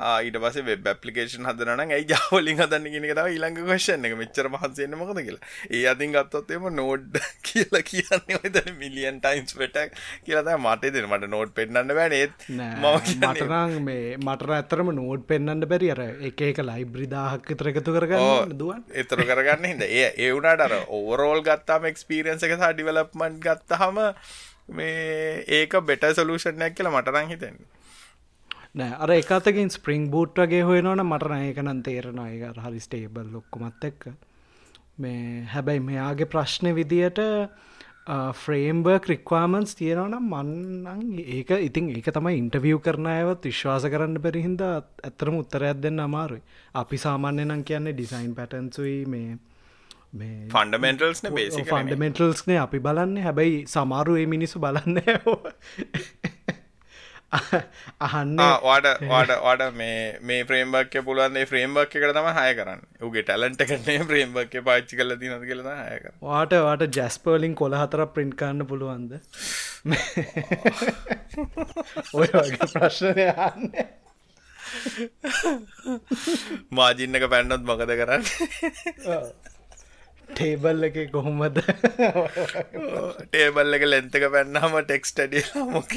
[0.00, 4.14] ඊට පස වෙබ් පපලිකේෂන් හදරන ඇයි ජාවලින් හදන්න කියෙන තව ඊළඟ කෂන එක.
[4.20, 5.48] මෙච්චර පහන්සේන්න මොකද කියලා.
[5.70, 9.96] ඒ අතින් ගත්තොත්තේම නෝඩ් කියලා කියන්නේ ඔතන මිලියන් ටයින්ස් පෙටක්
[10.26, 15.90] කියලා මට දෙන මට නෝඩ් පෙන්න්න බෑනේත් මටරං මේ මටර ඇතරම නෝඩ් පෙන්න්න බැරි.
[15.90, 21.90] අර එක එක ලයිබ්‍රිදාහක් තරකතු කරගන්න දුවන් එතර කරගන්න හිද ඒ ඒවුණට අර ඕවරෝල් ගත්තාම
[21.90, 24.00] එක්ස්පිරියන්ස එක සා ඩිවලප්මන්් ගත්තහම
[24.70, 27.79] මේ ඒක බෙට සලූෂණයක් කියලා මටරං හිතෙන්නේ
[28.74, 28.96] නෑ.
[29.02, 34.12] අර එකතකින් ස්පරිං බූට් වගේ හොයනවන මටන ඒකනන් තේරෙන එක හරි ස්ටේබල් ලොක්කොමත් එක්ක.
[34.98, 37.20] මේ හැබැයි මෙයාගේ ප්‍රශ්න විදියට
[38.34, 45.36] ෆ්‍රේම්බර්ක් රික්වාමන්ස් තියෙනවනම් මන්නන් ඒක ඉතින් ඒක තමයි ඉන්ටවිය් කරන අයවත් විශ්වාස කරන්න බැරිහින්ද ඇත්තරම
[45.42, 46.42] උත්තරයක් දෙන්න අමාරුයි.
[46.74, 49.38] අපි සාමාන්‍ය නම් කියන්නේ ඩිසයින් පැටන්සුයි මේ
[50.50, 51.22] ෆන්ඩමෙන්ටල්ස්
[51.66, 53.16] ෆන්ඩමෙන්ටල්ස්නේ අපි බලන්න.
[53.26, 55.02] හැබැයි සමාරු ඒ මිනිස්සු බලන්න
[58.06, 62.80] අහන්න වාට වාට වාට මේ මේ ප්‍රේම්බක්ක පුළුවන්ේ ෆ්‍රේම්බක් එකට තම හය කරන්න.
[63.06, 68.34] උගේ ටලන්ට කරනේ ප්‍රේම්බක්ක පාච්චි කල තින කියල හයක වාට වාට ජැස්පර්ලින් කොළ හතර ප්‍රින්ට්
[68.40, 69.12] කන්න පුළුවන්ද?
[72.18, 73.70] ඔය වගේ ප්‍රශ්නය අන්න
[76.80, 78.24] මාජින්නක පැන්නොත් මකද කරන්න
[80.36, 81.60] ටේබල් එක කොහොමද?
[83.30, 85.92] ටේබල් එක ලෙන්තක පැන්නම ටෙක්ස්ටඩිය මොක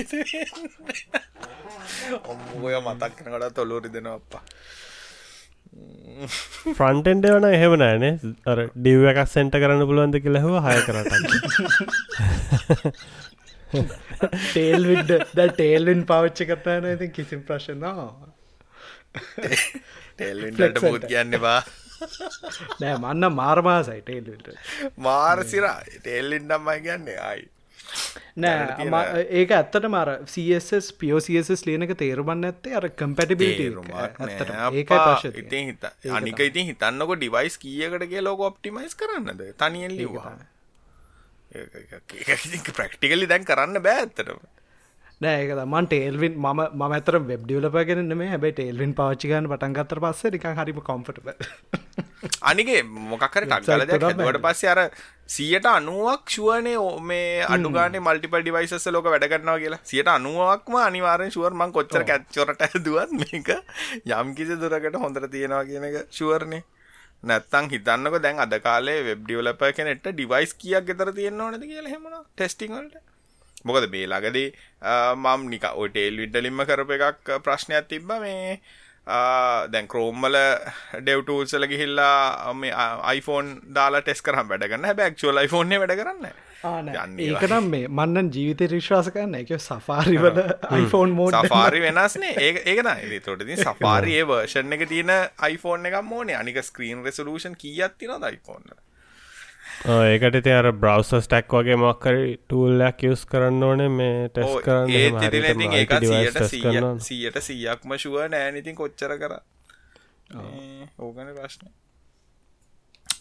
[2.31, 4.43] ඔම්මය මතක්කනකට තොලෝරි දෙෙන අප්පා.
[6.77, 8.13] ෆ්‍රන්ටෙන්ඩ වන එහෙම නෑනේ
[8.51, 11.13] අර ඩිව් එකක් සෙන්ට කරන්න පුළුවන්ද කියලහව හය කරට
[14.43, 18.07] ටේල්විඩ් ද ටේල්වින් පවච්චි කරතාන ඉතින් කිසිම් ප්‍රශ්නවා
[20.17, 21.59] ටෙල්විට පුත් කියන්නවා
[22.81, 24.47] නෑ මන්න මාර්මාසයි ටේල්ට
[24.97, 25.79] මාරසිරා.
[26.83, 27.49] කියන්නේ අයි
[28.35, 30.11] නෑ ඒක ඇත්තට මර
[30.59, 33.61] සස් පියෝසස් ලියනක තේරුබන්න ඇත්තේ අර කම්පැටිබිට
[35.43, 35.85] ඉතින් හිත
[36.19, 39.45] අනික ඉතින් හිතන්නක ඩිවයිස් කියකටගේ ලෝක ඔප්ටිමයිස් කරන්නද?
[39.57, 40.33] තනියෙන් ලිවා
[42.73, 44.39] ප්‍රක්ටිකලි දැන් කරන්න බෑ ඇත්තටම
[45.23, 50.47] නෑක මන් ටේල්වින් ම ම ඇතර වෙබ් ඩියලපගෙන මේ හැබයි ටේල්වින් පච්චිගන පටන්ගත්තර පස්ස නික
[50.53, 51.19] හරිම කොම්ෆට
[52.43, 54.81] අනිගේ මොකක්කර කක්ගල ට පස්සේ අර
[55.27, 59.81] සියට අනුවක් ශුවනේ මේ අඩුගාන මල්ටිපල් ඩිවයිසස් ලෝක වැඩගන්නවා කියලා.
[59.83, 63.49] සියට අනුවක්ම අනිවාරෙන් ශුවර්මන් කොච්චර කැච්චොරට දුවත් මේක
[64.11, 66.61] යම් කිසි දුරකට හොඳට තියෙනවා කියන එක ශුවරණය
[67.23, 72.15] නැත්තං හිතන්නක දැන් අද කාලේ වෙබ් ඩියලප කෙනෙට ඩිවයිස් කියක් ගෙතර තියෙන්නවා නද කියලා හෙමන
[72.31, 73.12] ටෙස්ටිංවලට
[73.63, 74.47] මොකද මේ ළඟදී
[75.15, 78.15] මම් නික ඔටේල් විඩ්ඩලින්ම කරප එකක් ප්‍රශ්නයක් තිබ්බ.
[78.21, 78.57] මේ
[79.05, 80.35] දැන් ක්‍රෝම්මල
[80.95, 86.27] ඩෙව්ටූල්සල ගිහිල්ලා මේ iPhoneෆෝන් දාලා ටෙස් කරම් වැඩගන්න බැක්චුවල් iPhoneෆෝන්නේ වැඩ කරන්න.
[86.63, 92.89] ඒකනම් මේ මන්නන් ජීවිත රිශ්වාස කරන්න එක සෆාරිවල iPhoneෆෝන් මෝඩ සෆාරි වෙනස්නේ ඒ ඒකන
[93.25, 95.11] තොටති සෆාරයේ වර්ෂණ එක තියෙන
[95.49, 96.39] iPhoneෆෝන් එක මෝනේ?
[96.39, 98.79] අනික ස්ක්‍රීන් රෙසලූෂන් කියත් තින iPhoneෆෝන්න
[99.85, 102.17] ඒකට ති අර බ්‍රවස ටැක් වගේ මක්කර
[102.47, 103.89] ටූල්ලක් යස් කරන්න ඕනේ.
[103.99, 104.87] මේ ටෙස් කරන්න
[107.07, 109.33] සියට සීයක්ම ශුව නෑනිතින් කොච්චර කර.
[110.99, 111.67] ඕගන ප්‍රශ්න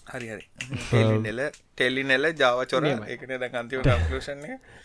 [0.06, 0.44] හරි හරි.
[0.82, 1.40] ටෙලිනෙල
[1.72, 4.40] ටෙලිනෙල ජාවචොර එකන දැ අන්තිම කක්ලෂන්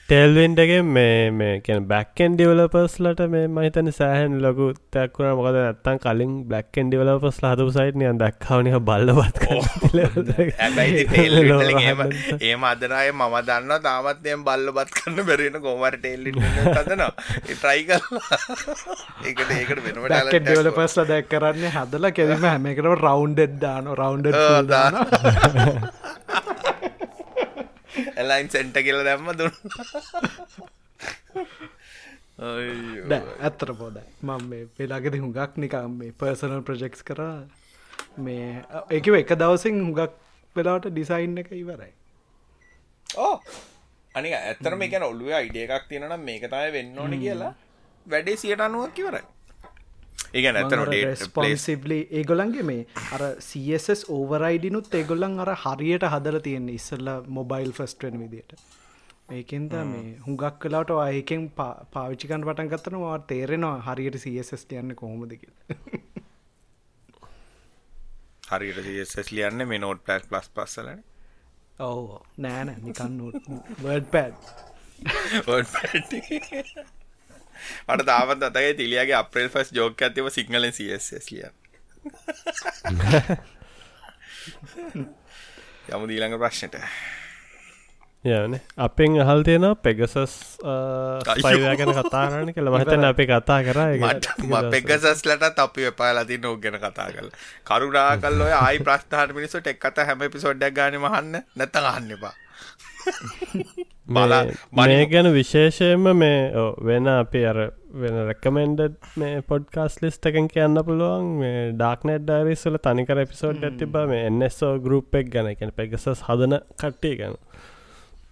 [0.10, 6.92] ටෙල්වෙන්ඩගේ මේ මේ කැන බැක්කන් ඩිවලපස්ලට මේ මහිතන සෑහන් ලොකු තැක්වුණ මොකද ඇත්තන් කලින් බ්ලක්කන්
[6.92, 9.38] ඩිවලපස් හතු සයිට් නියන් දක්කාවනය බලවත්
[12.42, 17.12] ඒම අදරය මම දන්න තාමත්යම් බල්ලබත් කන්න බැරෙන කෝමර ටෙල්ලි තදනවා
[17.50, 18.40] ට්‍රයි කල්ලා
[19.26, 25.02] ඒකට ඒකට වෙනට ඩිවලපස්ල දැක් කරන්න හදල කෙවීම හැමකට රවන්්ඩෙඩ් දාන රවන්්ඩ දාන
[28.18, 29.56] එලයින් සෙන්ට කියල දැම්ම දුන්න.
[33.42, 37.22] ඇත්තර පෝද මම මේ පෙලාගෙද හුඟක් නිකම් මේ පර්සනල් ප්‍රජෙක්ස් කර.
[38.20, 38.48] මේ
[38.92, 40.14] එකව එක දවසින් හුඟක්
[40.56, 41.94] වෙලාට ඩිසයින් එක ඉවරයි.
[43.10, 43.36] ඕ!
[44.16, 47.54] අනි ඇත්තර මේ ගැන ඔල්ුව අයිඩිය එකක් තියෙනනම් මේක තමයි වෙන්න ඕන කියලා
[48.06, 49.26] වැඩේ සියට අනුවක් කිවරයි
[50.34, 50.82] ඒ ඇතන
[51.22, 52.82] ස්පොන්සිබ්ලි ඒගොලන්ගේ මේ
[53.16, 58.52] අර සස් ඕවරයිඩිනුත් ඒගොල්ලන් අර හරියට හදර තියෙන ඉස්සල්ල මොබයිල් ෆස්ටෙන් විදියට.
[59.30, 61.42] ඒකෙන්ද මේ හුඟක් කලාට ඒකෙන්
[61.94, 65.54] පාවිච්චිකන් පටන් ගත්තන වා තේරෙනවා හරියට සස් යන්න කොහොමද කිය
[68.52, 71.02] හරියට සස් ලියන්න මේ නෝට් පැස් ප්ලස් පස්සලන
[71.80, 72.06] ඔව.
[72.38, 73.18] නෑන නිකන්න
[73.82, 74.36] වඩ පැඩ්
[77.88, 81.46] මට තාමත් අතගේ තිලියගේ අප්‍රේල් ෆස් ජෝක ඇතිව සිංහලෙන් සස් ලිය
[85.90, 86.76] යමු දීළඟ ප්‍රශ්නයට
[88.26, 90.16] යන අපෙන් අහල් තියෙන පෙගසස්
[91.26, 93.80] ගැන කතාරන්න කළ මහිතන අපේ කතා කර
[94.72, 97.30] පෙගසස්ලට අපි එපාලති නෝ ගැන කතා කල
[97.64, 101.34] කරුණා කල් ඔය ආයි ප්‍රස්ථාන මිනිසු ටෙක් කත හැම පිසෝඩ්ඩක් ගන මහන්න.
[101.56, 102.34] නැත අහන්න එපා
[104.80, 106.52] මේ ගැන විශේෂයෙන්ම මේ
[106.82, 108.82] වෙන අපි අර වෙන රැකමෙන්ඩ
[109.16, 111.40] මේ පොඩ්කාස් ලිස්ට එකෙන් කියන්න පුළුවන්.
[111.42, 116.60] මේ ඩාක්නට් ඩරිස්වල තනිකර පිසෝඩ් ඇති බ මේ එන්නස්සෝ ගරුප් එක් ගැන එකැන පෙගසස් හදන
[116.76, 117.36] කට්ටිය ගැන.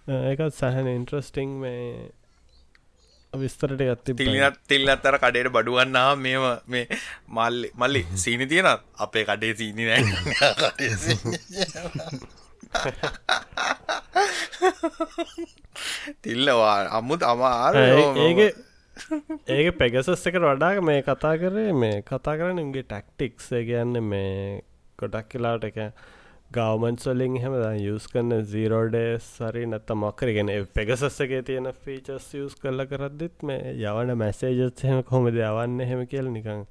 [0.08, 2.10] ඒකත් සහන ඉන්ට්‍රස්ටිං මේ
[3.32, 6.86] විස්තරට ඇත්ති තිලිනත් තිල්ල අත්තර කඩේට බඩුවන්නා මෙම මේ
[7.30, 10.02] මල්ලි මල්ලි සීනි තියෙන අපේ කඩේ සීනි නෑ
[16.22, 18.40] තිල්ලවා අමුත් අමාර ඒක
[19.48, 24.60] ඒක පෙගසස් එකට වඩාක මේ කතා කරේ මේ කතා කරන උගේ ටක්ටික්ස් කියන්න මේ
[24.98, 25.78] කොටක් කියලාට එක
[26.50, 33.74] ගවමන්ස්වලින් හෙම යස් කන්න සීරෝඩේ සරි නැත්ත මොක්කරගෙන පෙගසස්සගේ තියෙන ෆීචස් යස් කල්ල කරද්දිත් මේ
[33.74, 36.62] යවන මැසේජත් හෙම කොමද යවන්න හෙම කියල නිකං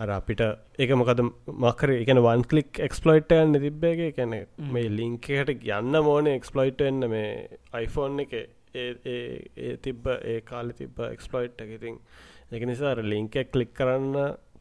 [0.00, 0.42] අර අපිට
[0.78, 1.18] එක මොකද
[1.62, 4.36] මකර එකන වන් කලික් එක්ස්පලොයිට්යන්න තිබ්බේගේ කැන
[4.68, 8.32] මේ ලිංකකට යන්න මෝන එක්ස්පලොයිට් එන්න මේ iPhoneෆෝන් එක.
[8.74, 12.00] ඒ තිබ්බ ඒ කාලි තිබ්බ එක්ස්පලොයිට් එකඉතින්
[12.52, 14.16] එක නිසා ලිංක කලික් කරන්න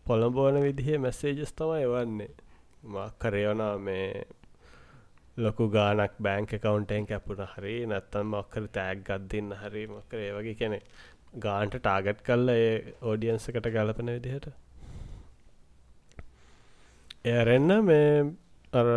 [0.05, 2.31] පොළඹෝන විදිහ මැසේජස් තමයි එවන්නේ.
[2.93, 4.25] මක්කරයවනා මේ
[5.37, 9.87] ලොකු ගානක් බෑංක කවුන්ටෙන් කැපුණ හරි නැත්තම් මක්කර තෑක් ගත්දින්න හරි.
[9.89, 10.79] මක්කර ඒ වගේ කෙනෙ
[11.39, 12.73] ගාන්ට ටාගට් කල්ල ඒ
[13.03, 14.57] ඕඩියන්සකට ගලපන විදිහට
[17.25, 18.35] එරෙන්න මේ
[18.73, 18.89] අර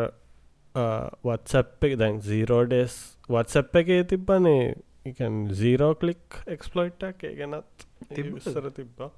[1.24, 1.98] වත්සප් එක.
[1.98, 2.94] දැන් සීරෝඩෙස්
[3.28, 9.10] වත්සප් එකේ තිබ්බනේ එකන් සීරෝ කලික් එක්ස්පලොයිට්ක් ඒ ගැනත් තිබසර තිබ්බා.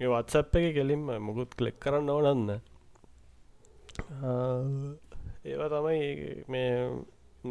[0.00, 2.50] ඒ වත්සප් එක කෙලින්ම මුකුත් කලෙක් කරන්න ඕනන්න
[5.44, 6.72] ඒවා තමයි මේ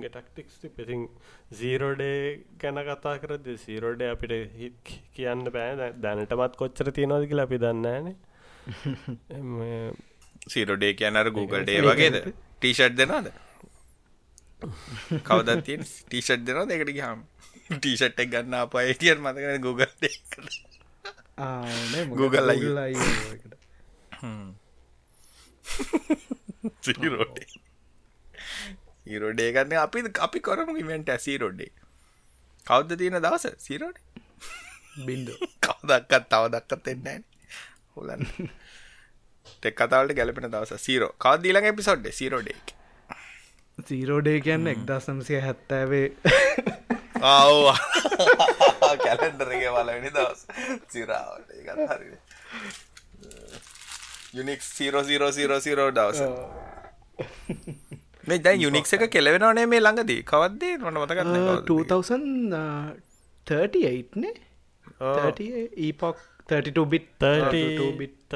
[0.03, 1.07] ටක්ටික්ස් පෙසින්
[1.53, 2.19] සීරෝඩේ
[2.59, 5.91] ගැන කතා කරද සීරෝඩේ අපිට කියන්න බෑ.
[6.01, 8.15] දැනටමත් කොච්චර තියෙනවද කියලා අපි දන්නන
[10.53, 12.15] සීරෝඩේ කියනර Googleඩේ වගේද?
[12.59, 13.27] ටීෂට් දෙනවාද?
[15.27, 17.19] කවදත් තියෙන් ටීෂට් දෙනවා දෙකට ගහම්
[17.73, 19.93] ටීෂට් එක් ගන්න අප ඒටියන් මතකන Google
[22.21, 23.53] Google අයිකට
[26.87, 27.47] සීරෝඩේ
[29.11, 31.71] ඊරෝඩේ ගන්න අපි අපි කරමු ඉවෙන්ට සීරෝඩ්ඩේ
[32.67, 33.45] කවද්ද තියෙන දවස?
[33.67, 33.97] සීරෝඩ
[35.07, 35.33] බින්දු.
[35.65, 37.19] කවදක්කත් තව දක්කත් එන්නෑ
[37.95, 38.25] හොලන්න
[39.51, 42.75] ටෙක් කතාවලට ගැලපෙන දවස zero කවදීලඟ episode zero day
[43.77, 46.15] zero day කියන්න එක්දස් නම්සිය හැත්තෑවේ
[47.21, 47.77] ආව.
[49.03, 50.47] කැලෙන්ඩරගේ වලවෙනි දවස්.
[50.87, 51.51] සිරාවට
[51.91, 52.17] හරි
[54.33, 56.21] unique zero zero zero zero දවස.
[58.23, 60.23] මේ දැන් යුනික් එක කෙලවෙනවනේ මේ ළඟදී?
[60.23, 61.27] කවද්දේ මට මතකත්
[61.67, 64.33] 2038නේ
[65.77, 66.17] ඊපොක්
[66.49, 68.33] 32 බිට් 32 බිට්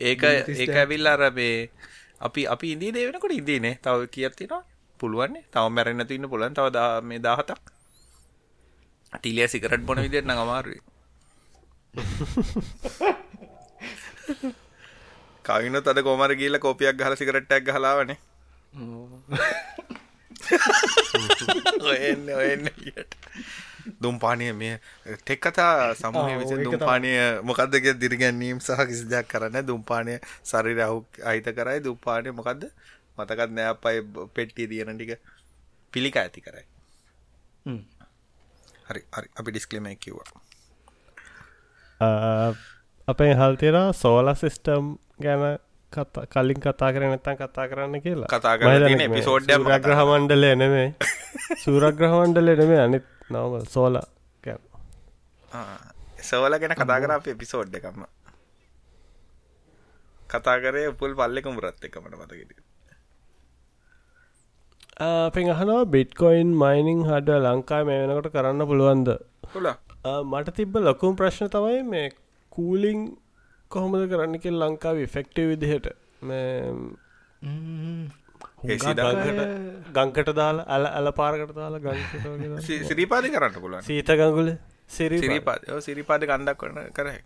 [0.00, 0.22] ඒක
[0.54, 1.70] ඒක ඇවිල් අර මේ
[2.20, 4.64] අපි අපි ඉදී දේවෙනකොට ඉදීනේ තව කියත්තිනවා
[5.00, 7.60] පුළුවන්නේ තව මැරෙන්න්න තින්න පුලන් තව මේ දාහතක්
[9.12, 10.80] ටිලිය සිකරට් බොන විදිෙත් නඟමාරුවේ
[15.44, 18.18] කවිනොත් අද කොමර ගිල්ල කෝපියක් ගහල සිකරට්ටක් ගහලාවනේ
[21.86, 22.66] ඔයන්න ඔයන්න
[24.00, 24.74] දුම්පානය මේ
[25.24, 27.10] තෙක් කතා සමහ ආ, විසින් දුම්පානය
[27.42, 30.14] මොකක්දක දිරිගැන්නීම් සහ කිසි දෙයක් කරන්න දුම්පානය
[30.44, 31.78] සරිර අහු අහිත කරයි.
[31.80, 32.62] දුම්පානය මොකක්ද
[33.18, 33.98] මතකත් නෑ අපයි
[34.34, 35.12] පෙට්ටිය තියෙන ටික
[35.92, 36.64] පිළික ඇති කරයි.
[38.86, 39.28] හරි හරි.
[39.36, 40.30] අපි ඩිස්කලම කිව්වා.
[43.08, 44.84] අපේ හල්තිර සෝල සිස්ටම්
[45.20, 45.42] ගැන
[45.92, 48.28] කතා කලින් කතා කර නැත්තන් කතා කරන්න කියලා.
[48.28, 50.88] කතා කරලා තියෙන episode එකක්ම කතා ග්‍රහ මණ්ඩලය නෙමේ
[51.62, 53.96] සූරග්‍රහ මණ්ඩලය නෙමේ අනිත් නවමල් සෝල
[56.20, 58.04] සවල ගැන කතා කර අප එපිසෝඩ් එකම
[60.30, 62.60] කතා කරේ උපුල් පල්ලෙක මුරත් එකමට මතකට
[65.30, 69.10] පෙන් අහනවා බිට්කොයින් මයිනිං හඩ ලංකා මේ වෙනකොට කරන්න පුළුවන්ද
[70.24, 72.06] මට තිබ්බ ලොකුම් ප්‍රශ්න තමයි මේ
[72.52, 73.00] කූලිං
[73.70, 75.86] කොහොමද කරන්න කෙල් ලංකාව ෆෙක්ටව විදිහට
[78.66, 79.42] ගංකට
[79.96, 81.80] ගංකට දාලා ඇල ඇල පාරකට දාලා.
[81.80, 82.62] දාලා.
[82.88, 83.82] සිරිපාදි කරන්න පුළුවන්.
[83.82, 84.50] සීත ගංගුල
[84.88, 87.20] සිරි සිරිපාද සිරිපාද කන්දක් කරන කරයි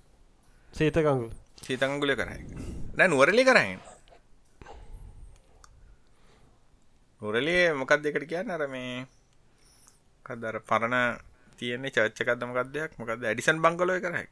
[0.73, 2.45] සීත ගංගුල සීතංගුල කරයි
[2.97, 3.79] නෑ නුවරලි කරයි
[7.21, 8.51] නුරලිය මොකක් දෙකට කියන්න?
[8.51, 9.05] අර මේ
[10.27, 11.21] කදර පරණ
[11.59, 14.27] තියෙන්නේ චච්චකක්ද මොකක්දයක් මොකද ඇඩිසන් බංගලොය කරයි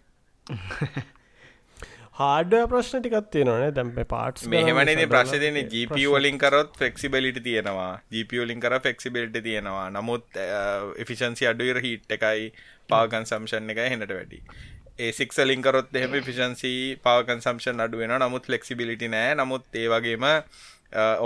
[2.19, 7.93] හාඩ ප්‍රශ්න ටිකත් තියෙනවනේ දැම්ප පාට් මෙහෙමනේ GPU වලින් කරොත් ෆ්ලෙක්සිබිලිටි තියෙනවා.
[8.43, 9.85] වලින් කර ෆ්ලෙක්සිබිලිටි තියෙනවා.
[9.91, 10.41] නමුත්
[11.05, 12.49] එෆිෂන්සි අඩුවර හීට් එකයි
[12.89, 14.41] පවර් කන්සම්ප්ෂන් එකයි හෙනට වැඩි.
[15.01, 16.73] A6 වලින් කරොත් එහෙම එෆිෂන්සි
[17.05, 18.19] පවර් කන්සම්ප්ෂන් අඩු වෙනවා.
[18.25, 19.39] නමුත් ෆ්ලෙක්සිබිලිටි නෑ.
[19.43, 20.27] නමුත් ඒ වගේම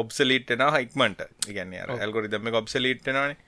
[0.03, 3.41] ඔබ්සලීට් වෙනවා හික්මන්ට ඒ කියන්නේ අර ඇල්ගොරිතම් එක ඔබ්සලීට් වෙනවානේ.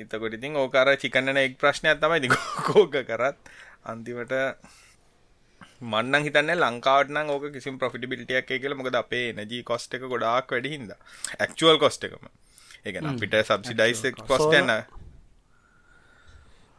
[0.00, 2.36] එතකොට ඉතින් ඕක අර චිකන් එන එක් ප්‍රශ්නයක් තමයි ඉතින්
[2.70, 3.54] කෝක කරත්.
[3.84, 4.36] අන්තිමට
[5.80, 8.78] මන්නන් හිතන්න ලංකාවට නම් ඕක කිසිම ප්‍රොෆිටබිලිටියක් එක කියලා.
[8.80, 11.00] මොකද අපේ එනර්ජි කොස්ට් එක ගොඩාක් වැඩි හින්දා.
[11.38, 12.28] ඇක්චුවල් කොස්ට් එකම.
[12.84, 14.00] ඒ කියන්නේ අපිට සබ්සිඩයිස්
[14.30, 14.72] කොස්ට් යන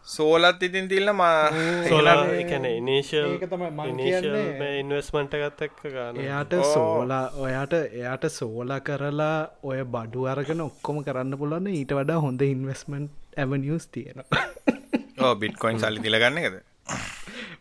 [0.07, 1.51] සෝලත් ඉතින් තිල්න මා
[1.89, 2.07] සෝල
[2.41, 4.69] එකන ඉනේශල් ඒක තමයි මං කියන්නේ.
[4.81, 6.21] ඉන්වස්මන්ට ගත් එක්ක ගන්න.
[6.23, 9.37] එයාට සෝලා ඔයාට එයාට සෝල කරලා
[9.71, 13.05] ඔය බඩු අරගෙන ඔක්කොම කරන්න පුලන්න ඊට වඩා හොඳ ඉන්වස්මන්්
[13.43, 15.35] ඇවනිියස් තියෙනවා.
[15.43, 16.57] බිට්කොයින් සල්ලි තිලගන්න එකද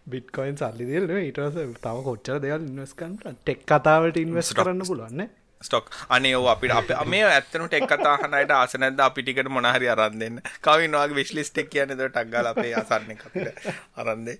[0.07, 5.29] බිට්කොයින් සල්ලි දෙල ඊටස තම කොච්චර දෙවල් ඉන්වස්කන්ට ටෙක් කතාවට ඉන්වස් කරන්න පුළුවන්න
[5.61, 10.39] ස්ටොක් අනේ ඔ අපිට අප මේ ඇත්තනට එක් කතාහනයට ආසනැද අපිටිකට මොනහරි අරන් දෙන්න.
[10.61, 14.39] කවින්වාගේ විශ්ලිස්ටෙක් කියන ද ටක්ගල අපේ අසන්න අපිට අරන්දේ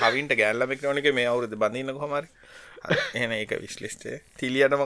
[0.00, 2.28] කවින්ට ගෑල්ලමෙක් නොනක මේ අවුරුද බඳන්න කොමරි
[3.14, 4.78] එන ඒක විශ්ලිස්ටේ තිලියට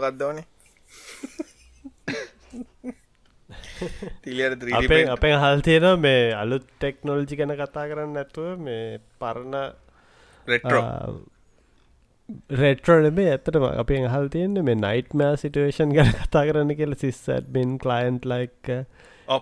[4.75, 8.83] අපේ අපේ හල් තියෙන මේ අලුත් ටෙක්නෝල්ජි ගැන කතා කරන්න නැතුව මේ
[9.19, 9.57] පරණ
[10.47, 10.83] රෙට්‍රෝ
[12.55, 17.51] රෙට්‍රෝල මේ ඇතටම අපේ හල් තියෙන්න්න මේ නයිට් මෑ සිටුවේෂන් ගැන කතා කරන්න කියල සිස්සත්
[17.53, 18.71] බෙන් කලයින්ට් ලයික්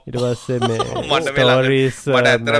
[0.06, 0.58] ඉට පස්සේ
[1.10, 2.58] මට ස්ටෝරීස් මට ඇතර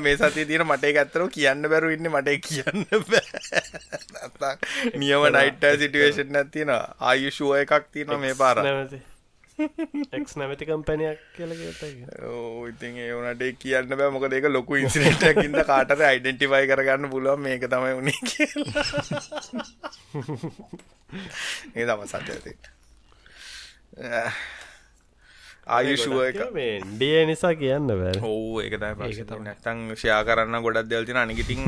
[0.00, 2.08] මේ සති තින මට ඇත්තර කියන්න බැරු ඉන්න.
[2.08, 2.86] මට කියන්න
[4.96, 8.62] නියම නයිට සිටුවේෂන් ඇතින ආයුෂුව එකක් තියන මේ පාර
[9.58, 12.06] එක් නැමති කම්පැනයක් කියලගතයි
[12.70, 14.10] ඉතින් ඒ වනට කියන්න බෑ.
[14.14, 18.84] මොක දෙක ලොකු ඉන්සිටකින්ද කාටර අයිඩෙන්ටිෆයි කරගන්න පුළුවන් මේක තමයි කියලා.
[21.76, 22.52] ඒ තම ඇති
[25.76, 26.38] ආයුෂුව එක?
[26.94, 28.14] ඩිය නිසා කියන්න බෑ.
[28.22, 31.60] හෝ ඒක නැතන් ෂයා කරන්න ගොඩක් දෙල්තින අනිකිටින්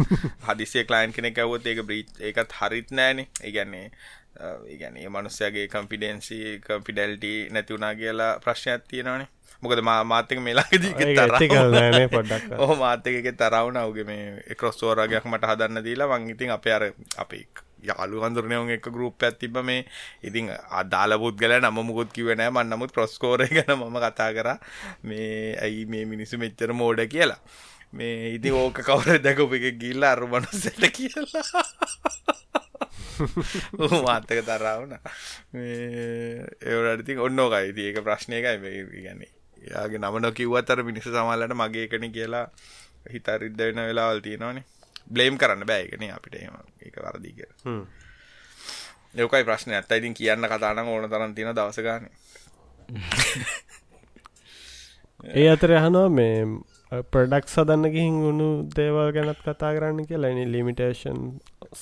[0.46, 3.26] හදිසිය කලයින් කෙනෙක් ඇවොත් ඒක බ්‍රීච් ඒකත් හරිත් නෑනේ.
[3.44, 3.86] ඒගැන්නේ
[4.40, 9.28] ඒගැනේ මනුස්සයගේ කම්පිඩන්සි කම්පිඩල්ටි නැතිවුණා කියලා ප්‍රශ්නයක් තියෙනවානේ.
[9.62, 10.92] මොකද මාතක මේලාකදී
[12.10, 12.54] පොඩ්ඩක්.
[12.58, 16.86] ඕහ මාතකක තරවුණ අවගේ මේ ක්‍රොස්තෝරගයක් මට හදන්න දීලා වං ඉතින් අප අර
[17.16, 17.44] අපේ
[17.82, 19.84] යාලු හඳුරනයවන් එක ගරුප් ඇතිබ මේ.
[20.22, 24.48] ඉතින් අදාල පුද්ගල නම මුකුත් කිවනෑ මන් නමුත් ප්‍රස්කෝරය ගැන මම කතා කර.
[25.02, 27.40] මේ ඇයි මේ මිනිසු මෙච්චර මෝඩ කියලා.
[27.92, 31.64] මේ ඉති ඕක කවර දැකප එක ගිල්ල අරුමනුසට කියලා
[34.02, 34.98] මාතක තරාවන
[36.66, 38.58] ඒවරටති ඔන්නෝකයි ඒක ප්‍රශ්නයකයි
[38.96, 39.30] ගන්නේ
[39.62, 42.50] යාගේ නම නොකිව්වත් අර මිනිස සමල්ලට මගේ එකන කියලා
[43.06, 44.64] හිතරිද්ද වෙන වෙලාවල් තියෙනවානේ.
[45.06, 47.46] බ්ලේම් කරන්න බෑගෙන අපිට එම ඒක වරදී කිය
[49.16, 49.72] යකයි ප්‍රශ්න.
[49.72, 52.08] ඇත්ත ඉතින් කියන්න කතාන ඕන තරන් තියෙන දවසගාන
[55.34, 56.46] ඒ අතර යහනවා මේ
[56.90, 60.30] ප්‍රඩක්් සදන්න ගිහින් උුණු දේවල් ගැනත් කතා කරන්න කියලා.
[60.34, 61.20] එනි ලිමිටේෂන්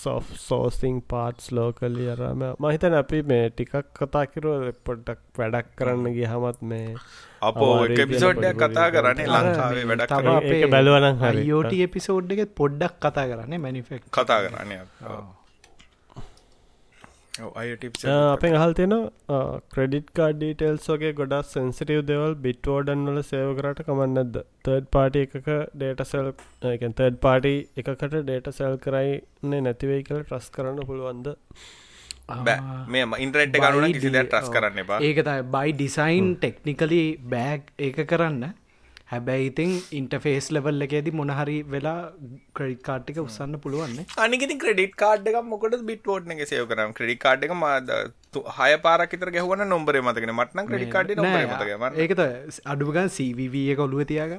[0.00, 2.44] සෝ් සෝසිං පාට්ස් ලෝකලි අරම.
[2.64, 6.92] මහිතන අපි මේ ටිකක් කතාකිරුව පොඩ්ඩක් වැඩක් කරන්න ගිය හමත් මේ
[7.42, 11.48] අපෝ එක පිසෝඩ්ඩයක් කතා කරන්නේ ලංකාවේ වැඩක් හරි.
[11.52, 14.78] යෝට එපිසෝඩ් එකෙත් පොඩ්ඩක් කතා කරන්නේ මැනිෆෙක් කතා කරන්න
[17.38, 18.94] අපෙන් අහල් තියෙන
[19.74, 25.50] ක්‍රඩිට් කාඩ ඩීටෙල්ස් වගේ ගොඩක් සෙන්සිටව් දෙවල් බිට්වෝඩන් වල සේව කරට කමන්නද තර්ඩ් පාටි එකක
[25.74, 26.30] ඩේට සෙල්
[26.62, 31.28] තර්ඩ් පාටි එකකට ඩේට සෙල් කරයින්නේ නැතිවෙයි කල ට්‍රස් කරන්න පුළුවන්ද?
[32.94, 35.02] මේ ඉන්ටරෙට් කරුණ කිසි ට්‍රස් කරන්න එපා.
[35.02, 38.48] ඒක තයි බයි ඩිසයින් ටෙක්නිකලි බෑග් ඒක කරන්න
[39.10, 42.00] හැබැයි ඉතින් ඉන්ටෆේස් ලෙවල් එකේදී මොනහරි වෙලා
[42.56, 43.98] ක්‍රඩිට් කාට්ටික උත්සන්න පුළුවන්න.
[44.24, 47.92] අනිගති ක්‍රඩිට් කාඩ් එක මොකට බිට්වෝට් එක සයව කරම් ක්‍රඩිට කාඩ් එක මාද
[48.58, 50.34] හය පාරකිතර ගැහවන නොම්බර මතකෙන.
[50.34, 51.14] මටන ක්‍රඩි කාඩ්
[52.04, 52.22] ඒකත
[52.74, 54.34] අඩුගන් සීවව එක ඔලුව තියාග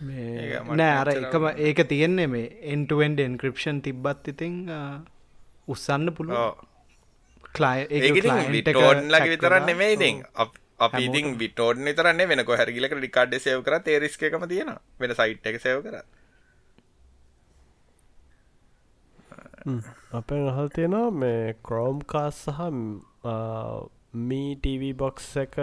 [0.00, 4.56] නෑ අර එකම ඒක තියෙන්නේ මේ එන්ටුවෙන්ඩ එන්ක්‍රපෂන් තිබ්බත් ඉතිං
[5.68, 6.66] උත්සන්න පුළුව
[9.12, 9.92] ලගේ විතරන්න නෙමේ
[10.80, 15.46] ඉතින් අපි ඉතින් විටෝඩ් නිතරන්නේ වෙන කොහැරගිලක රිකාඩ් සේව කර තේරිස්ක එකම තියෙන වෙන සයිට්
[15.46, 16.00] එක සේව කර
[20.12, 22.60] අපෙන් අහල් තියෙනවා මේ ක්‍රෝම් කාස් සහ
[24.28, 25.56] මී ටව බොක්ස් එක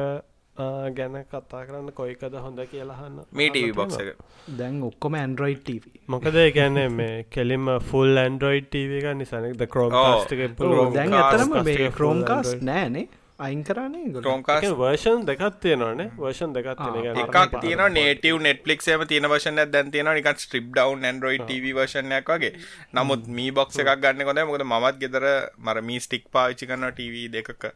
[0.92, 4.16] ගැන කතා කරන්න කොයිකද හොඳ කියලාහන්න මීටව බොක්ස එක.
[4.58, 10.94] දැන් ඔක්කොම ඇන්ඩරෝයිඩ් ටව මොකද ගැන මේ කෙලිම ෆුල් ඇන්ඩරෝයිඩ් ටව එක නිසනක් ද ක්‍රෝම්
[10.94, 13.08] දැන් ඇතරම මේ ක්‍රෝම්කාස් නෑනේ
[13.40, 16.10] අයින් කරන්නේ ටෝන්කාස් වර්ෂන් දෙකත් තියෙනවානේ.
[16.18, 21.06] වර්ෂන් දෙකත් තියෙන එකක් තියෙන නේටව නෙට්ලික් ම තියන වශන දැන් තියෙන නික ස්ට්‍රිප් ඩවන්
[21.10, 22.54] ඇන්ඩරෝයි ටව වර්ෂණයක් වගේ.
[22.94, 25.28] නමුත් මී බොක්ස එකක් ගන්න කොද මොකද මත් ගෙදර
[25.66, 27.70] මර මී ස්ටික් පාවිච්චි කරන්න ටව දෙකක.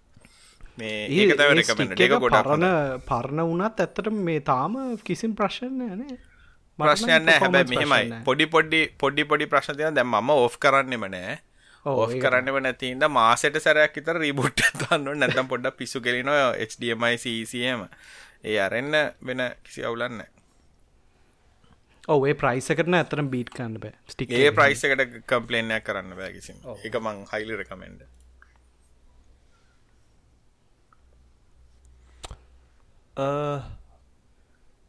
[0.77, 2.67] මේ පරණ
[3.11, 6.17] පරණ වනත් ඇත්තට මේ තාම කිසිම් ප්‍රශ්නයනේ
[6.79, 8.23] ප්‍රශ්නයන්න හැබැ මෙහෙමයි.
[8.25, 11.37] පොඩි පොඩි පොඩි පොඩි ප්‍රශ්නතිය දැම් ම ඔෆ් කරන්නෙම නෑ
[11.85, 16.29] ඔෆ් කරන්නව නැතින්ද මාසට සැරයක් විතර රීබුට් තන්න නැතම් පොඩ්ඩ පිස්සු කෙරෙන
[16.65, 17.87] HDMI CCM
[18.43, 20.21] ඒ අරෙන්න වෙන කිසි අවුලන්න
[22.07, 23.93] ඔවේ ප්‍රයිස කරන ඇතරම් බීට් කන්න බෑ.
[24.07, 26.53] ස්ටික් ඒ ප්‍රයිස් එකට කම්පලේනයක් කරන්න බෑ කිසි
[26.83, 28.05] එක මං හයිලි රකමෙන්ඩ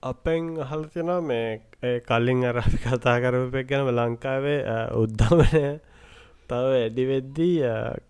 [0.03, 4.61] අපෙන් අහල් තියෙන මේ කල්ලින් අර කතා කරපයක් ගැනම ලංකාවේ
[4.97, 5.64] උද්ධමනය
[6.49, 7.57] තව ඇඩි වෙද්දී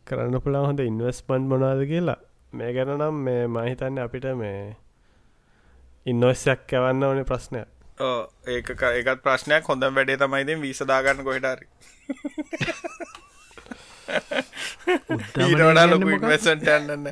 [0.06, 2.20] කරන්න පුළා හොඳ ඉන්වස්පන්් මොනාද කියලා.
[2.52, 4.76] මේ ගැන නම් මේ මහිතන්න අපිට මේ
[6.06, 7.68] ඉන්නොස්සයක් ඇවන්න ඕනේ ප්‍රශ්නයක්.
[8.48, 9.68] ඒක ඒකත් ප්‍රශ්නයක්.
[9.68, 11.66] හොඳ වැඩේ තමයිතින් වීසදාගන්න කොහෙටරි
[15.42, 17.08] ඊටඩා ලොකු ඉන්වසන්ට යන්නන්න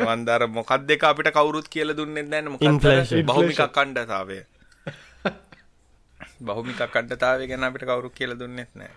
[0.00, 4.38] වන්දර මොකක් දෙක අපිට කවුරුත් කියල දුන්නෙ මොක බහමික කණ්ඩතාවය
[6.40, 8.92] බහමික කණ්ඩතාව ගැන අපිට කවුරු කියල දුන්නෙත් නෑ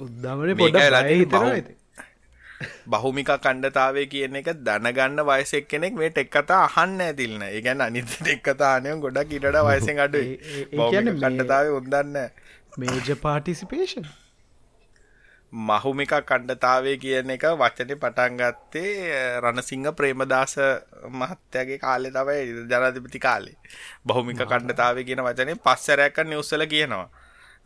[0.00, 0.58] උද්දමට
[1.30, 1.72] පොඩ
[2.86, 8.42] බහුමික කණ්ඩතාවය කියන එක දැනගන්න වයසෙක් කෙනෙක් මේ ටෙක් කතා අහන්න ඇතිල්න්න ඒගැන අනිත එක්
[8.42, 10.22] කතානය ගොඩක් ඉටට වයසෙන් අඩු
[11.16, 12.22] කණ්ඩතාව උන්දන්න
[12.76, 14.06] මේජ පාටිසිපේෂන්
[15.52, 20.56] මහුමික කණ්ඩතාවය කියන එක වචන පටන්ගත්තේ රණසිංහ ප්‍රේමදාස
[21.10, 23.56] මහත්තයගේ කාලෙ තමයි ජනාධිපති කාලේ.
[24.04, 27.08] බහුමික කණ්ඩතාව කියන වචනේ පස්සරැක නිවස්සල කියනවා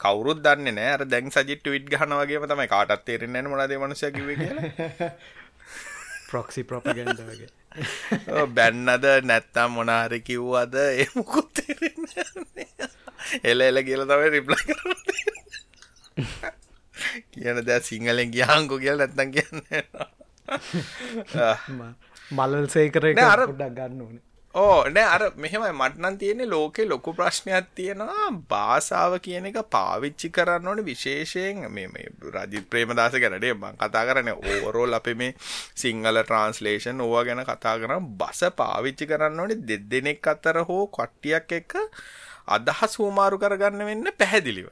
[0.00, 0.92] කවුරුත් දන්නේ නෑ.
[0.96, 5.10] අර දැන් සජිත් ට්වීට් ගහනවා වගේම තමයි කාටත් තේරෙන්නේ නැහැ මොනවද මේ මනුස්සයා කිව්වේ කියලා.
[6.30, 7.50] ප්‍රොක්සි ප්‍රොපගන්ඩා වගේ.
[8.38, 12.90] ඔව් බැන්නද නැත්තම් මොන හරි කිව්වද ඒ මොකුත් තේරෙන්නේ නැහැ
[13.44, 15.18] එල එල කියලා තමයි රිප්ලයි කරන්නේ.
[17.32, 19.82] කියන දැන් සිංහලෙන් ගියාංකෝ කියලා නැත්තම් කියන්නේ
[22.30, 24.24] මලල් සේකර පොඩ්ඩක් ගන්න ඕනේ
[24.54, 28.30] ඕ නෑ අර මෙහෙමයි මටනන් තියෙන්නේ ලෝකෙ ලොකු ප්‍රශ්නයක් තියෙනවා.
[28.50, 34.34] භාෂාව කියන එක පාවිච්චි කරන්න ඕනේ විශේෂයෙන් මේ මේ රජිත් ප්‍රේමදාස ගැනඩේ මං කතා කරන්නේ
[34.34, 35.36] ඕවරෝල් අපේ මේ
[35.76, 41.78] සිංහල ට්‍රාන්ස්ලේෂන් ඕවා ගැන කතා කරන බස පාවිච්චි කරන්න ඕනේ දෙදෙනෙක් අතර හෝ කට්ටියක් එක්ක
[42.48, 44.68] අදහස් හුමාරු කරගන්න වෙන්න පැහැදිලිව.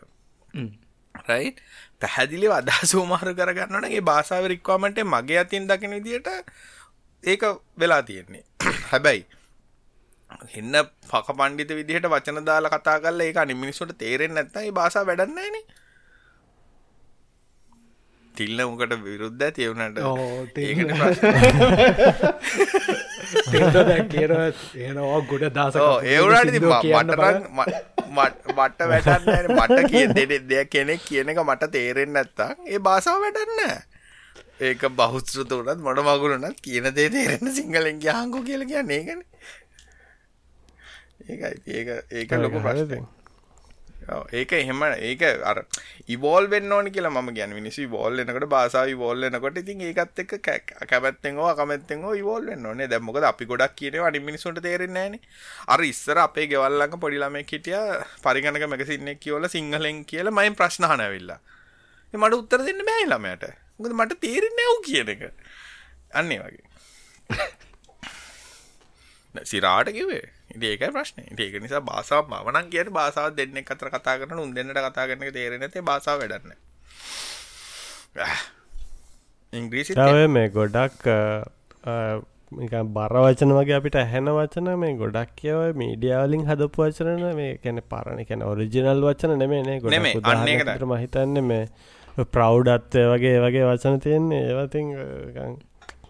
[1.29, 1.55] රයි
[2.01, 4.03] පැහැදිලිව අදහස් හුමාරු කරගන්න ඕනේ.
[4.03, 6.29] භාෂාව රික්වාමන්ටේ මගේ අතින් දකින විදියට
[7.24, 7.43] ඒක
[7.79, 8.47] වෙලා තියෙන්නේ.
[8.91, 9.38] හැබැයි
[10.31, 10.74] එන්න
[11.09, 15.31] පක පණ්ඩිත විදිහට වචන දාලා කතා කරලා ඒක අනිත් මිනිස්සුන්ට තේරෙන්නේ නැත්නම් ඒ භාෂාව වැඩක්
[15.31, 15.64] නැහැනේ.
[18.35, 19.99] තිල්න උකට විරුද්ධ ඇති ඒ උනට.
[20.01, 20.18] ඔව්
[20.57, 21.43] ඒකනේ ප්‍රශ්නේ.
[23.51, 24.49] තිල්න දැන් කියනවා
[24.87, 25.81] එනවා ගොඩ දාසක.
[25.81, 26.66] ඔව් ඒ උනාට ඉතින්
[28.14, 30.11] මට මට වැඩක් නැහැ මට කියන
[30.49, 33.81] දෙයක් කෙනෙක් කියන එක මට තේරෙන්නේ නැත්තම් ඒ භාෂාව වැඩක් නැහැ.
[34.61, 39.26] ඒක බහුශ්‍රත උනත් මොන මගුල උනත් කියන දේ තේරෙන්න සිංහලෙන් ගියාංකෝ කියලා කියන්නේ ඒකනේ.
[41.29, 43.07] ඒකයි ඒක ඒක ලොකු ප්‍රශ්නයක්.
[44.33, 45.59] ඒක එහෙම ඒක අර
[46.09, 50.49] ඉවෝල් වෙන්න ඕනි කියලා මම කියන්නේ මිනිස්සු ඉවෝල් වෙනකොට භාෂාව ඉවෝල් වෙනකොට ඉතින් ඒකත් එක්ක
[50.87, 52.89] කැමැත්තෙන් හෝ අකමැත්තෙන් හෝ ඉවෝල් වෙන්න ඕනේ.
[52.89, 55.22] දැන් මොකද අපි ගොඩක් කියනවා අනිත් මිනිස්සුන්ට තේරෙන්නේ නැහනේ.
[55.68, 60.59] අර ඉස්සර අපේ ගෙවල් ළඟ පොඩි ළමෙක් හිටියා පරිගණක මැගසින් එක කියවලා සිංහලෙන් කියලා මයින්
[60.61, 61.41] ප්‍රශ්න අහන ඇවිල්ලා.
[62.14, 63.45] මට උත්තර දෙන්න බෑ ළමයට
[63.79, 65.22] මොකද මට තේරෙන්නේ නැව් කියන එක
[66.12, 66.64] අන්නේ වගේ
[69.45, 70.24] සිරාට කිවේ
[70.62, 71.18] ඒක ප්‍රශ්න.
[71.39, 75.62] ඒක නිසා බාසාාව මනන් කියට බාසාාව දෙන්න අතර කතා කරන උන් දෙන්නට කතා කරන තේරෙන
[75.62, 76.57] ඇති බාසාාව වැඩන්න
[79.53, 79.95] ඉංග්‍රීසි
[80.29, 81.05] මේ ගොඩක්
[82.97, 88.24] බර වචන වගේ අපිට ඇහෙන වචන මේ ගොඩක් කියව මීඩියාවලින් හදපු වචනන මේ කැන පරණ
[88.24, 91.64] කැන ඔරිජිනල් වචන නෙමේ, ගොඩ මහිතන්න මේ
[92.33, 94.43] ප්‍රෞ්ඩත්වය වගේ වගේ වචන තියෙන්නේ.
[94.49, 94.87] ඒවතින්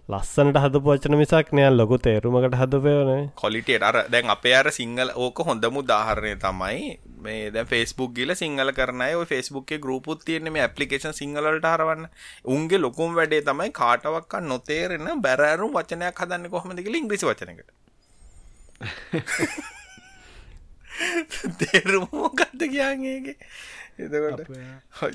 [0.09, 5.41] ලස්සනට හදපු වචන මිසක් නෑ ලොකු තේරුමකට හදපයවනේ කොලිටට අර දැන් අපේ අර සිංහල ඕක
[5.45, 6.85] හොඳම උදාහරණය තමයි
[7.19, 12.07] මේ දැ ෆෙස්බුක් ගිල සිංහල කරනය ෆෙස්බුක්ේ ගරුපුත් තියන්නේ මේ ඇපලිකේෂන් සිංහලට හරවන්න.
[12.47, 17.69] උන්ගේ ලොකුම් වැඩේ තමයි කාටවක්ක නොතේරෙන බැරෑරුම් වචනයක් හදන්න කොහොමද කියල ඉංග්‍රිසි වචනකට
[21.63, 23.37] තේරුමෝකක්ද කියන්නේගේ
[23.99, 24.41] එතකොට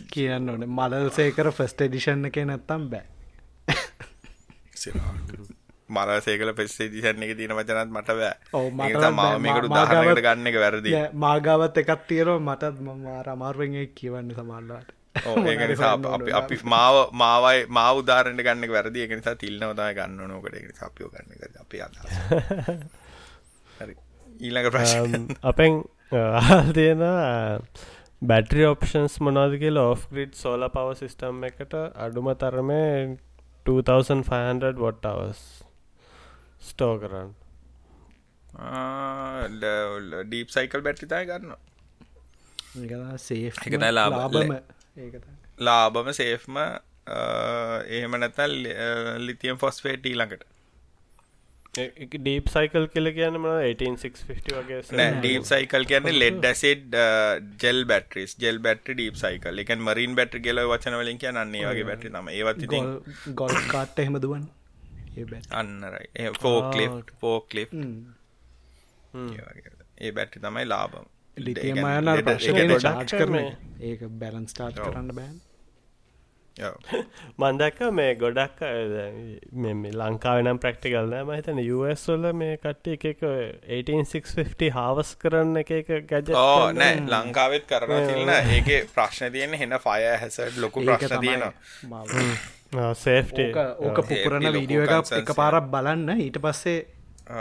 [0.09, 0.69] කියන්න ඕනේ.
[0.69, 3.12] මලල් සේකර ෆස්ට එඩිෂන්න එක නැත්තම් බෑ
[5.89, 8.33] මරසේකල පෙස්සේ දිසන්න එක තියෙන වචනත් මට බෑ.
[8.71, 10.91] මම මේකට උදාහරණයකට ගන්න එක වැරදි.
[11.15, 12.39] මාගාවත් එකක් තියෙනවා.
[12.47, 14.89] මටත් මාර අමාරුවෙන් කියවන්න සමල්ලාට
[15.25, 18.99] ඔව් ඒක නිසා අප- අපි මාව මාවයි මාව උදාහරණයට ගන්න එක වැරදි.
[18.99, 20.31] ඒක නිසා තිල්නව තමයි ගන්න ඕන.
[20.31, 22.13] ඔකට ඒක නිසා අපිව ගන්න එක අපි අදහස.
[23.79, 23.95] හරි.
[24.39, 25.27] ඊළඟ ප්‍රශ්න.
[25.43, 27.03] අපෙන් අහල් තියෙන
[28.21, 33.17] බැටරි ඔප්ෂන්ස් මොනාද කියලා ඔෆ් ග්‍රිඩ් සෝල පව සිිස්ටම් එකට අඩුම තරමේ
[33.65, 35.41] 2500 වොට් අවස්
[36.69, 37.31] ස්ටෝ කරන්න.
[40.29, 41.51] ඩීප් සයිකල් බැට්ටි තයි ගන්න
[43.17, 44.13] සේ ඒක තමයි ලාභ.
[44.15, 44.51] ලාබම
[44.97, 45.13] ඒක
[45.67, 46.55] ලාබම සේෆ්ම
[47.95, 48.53] එහෙම නැතල්
[49.27, 50.43] ලිතියම් ෆොස්ෆේට ඊළඟට
[51.73, 56.97] ඩීප් සයිකල් කියල කියන්න ම 18650 වගේ ඩීප් සයිකල් කියන්නේ lead acid
[57.59, 61.87] gel batteries gel battery deep cycle එක මරින් බැට්‍රි කියල වචන වලින් කිය අන්නේ වගේ
[61.89, 62.91] බැටි නම ඒවත් ඉතින්
[63.35, 64.45] ගොල් කාට්ට එහෙම දුවන්
[65.17, 66.29] ඒ බැ අන්නරයි.
[66.39, 66.85] ෆෝක්ලි
[67.19, 67.65] ෆෝක්ලි.
[70.01, 71.05] ඒ බැට්ටි තමයි ලාබම්
[71.37, 71.63] ලෙඩ-
[72.81, 73.35] චාර්ජ් කරන.
[73.81, 74.87] ඒක බැලන් ස්ටාර්ට් ඔව්.
[74.87, 75.35] කරන්න බෑන්.
[77.41, 78.59] මන්දක්ක මේ ගොඩක්
[79.93, 81.25] ලංකාවනම් ප්‍රක්ටිකල් නෑ.
[81.25, 87.65] මහිතන USවල මේ කට්ටි එක එක 18650 හාවස් කරන්න එක එක ගැජ ඕ නෑ ලංකාවෙත්
[87.67, 92.93] කරනවා තිල්න්න ඒගේ ප්‍රශ්න තියෙන හෙන ෆය හැසට ලොකු ප්‍රශ්න තියෙනවා.
[92.95, 93.41] සේෆ්ට
[93.87, 96.19] ඕක පුපුරණ ලොකු වීඩියෝ එක concerns එක පාරක් බලන්න.
[96.19, 96.77] ඊට පස්සේ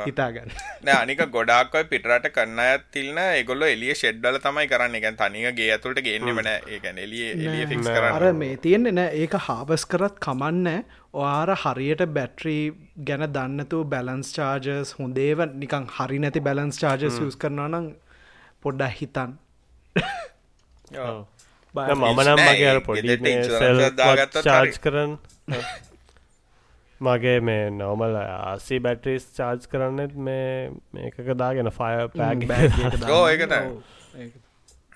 [0.06, 0.50] හිතාගන්න.
[0.82, 4.94] නෑ අනික ගොඩක්වයි පිටරට කන්න අයත් තිල්න ඒගොල්ල එලිය ෂෙඩ්ඩල තමයි කරන්න.
[4.94, 8.38] එක තනිගේ ඇතුළට ගේන්න වන ඒකැන එලිය අර කරන්න.
[8.38, 9.10] මේ තියෙන්නේ නෑ.
[9.22, 12.62] ඒක හාබස් කරත් කමන්න ඔයාර හරියට බැට්‍රී
[13.04, 17.92] ගැන දන්නතු බැලන්ස් චාර්ජස් හොඳේව නිකං හරි නැති බැලන්ස් චාර්ජස් යස් කරනවා නම්
[18.62, 19.38] පොඩ්ඩක් හිතන්
[21.02, 21.24] ඔව්.
[21.74, 23.16] මම නම් නෑ, මගේ පොඩි
[23.96, 24.78] දාගත්තත් චාර්ජ්.
[24.78, 25.18] කරන්න
[27.02, 30.46] මගේ මේ නෝමල් ආසි බැටරිස් චාර්ජ් කරන්නෙත් මේ
[30.92, 32.48] මේකක දාගෙන ෆය පෑග
[33.12, 34.30] ඕ ඒක නෑ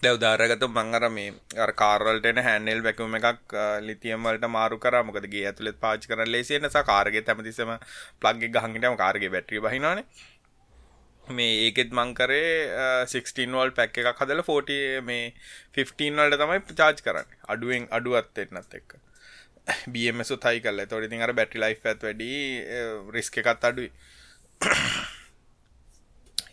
[0.02, 3.54] දැව් ධාරගත මංගර මේ අර කාරල්ටන හැන්නෙල් වැැකුම එකක්
[3.86, 7.72] ලිතියමලට මාරු කරමකදගේ ඇතුළෙත් පාච් කර ලේසිය නසා කාරගේ තැමතිසම
[8.20, 10.02] ප්ලග්ගෙ ගහඟටම කාරගේ බැට්‍රි බහිනවාන.
[11.24, 12.52] මේ ඒකෙත් මංකරේ
[13.08, 15.24] 16 වල් පැක් එකක් හදල 40 මේ
[15.74, 17.34] 15 වලට තමයි චාර්ජ් කරන්න.
[17.48, 19.00] අඩුවෙන් අඩුවත් එන්නත් එක්ක
[19.88, 22.30] බMසු තයි කල තොරිතින් අර බැටි ලයි් ඇත් වැඩි
[23.10, 23.90] රිස්ක එකත් අඩුයි.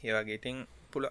[0.04, 0.58] ඒවගේඉතින්
[0.92, 1.06] පුල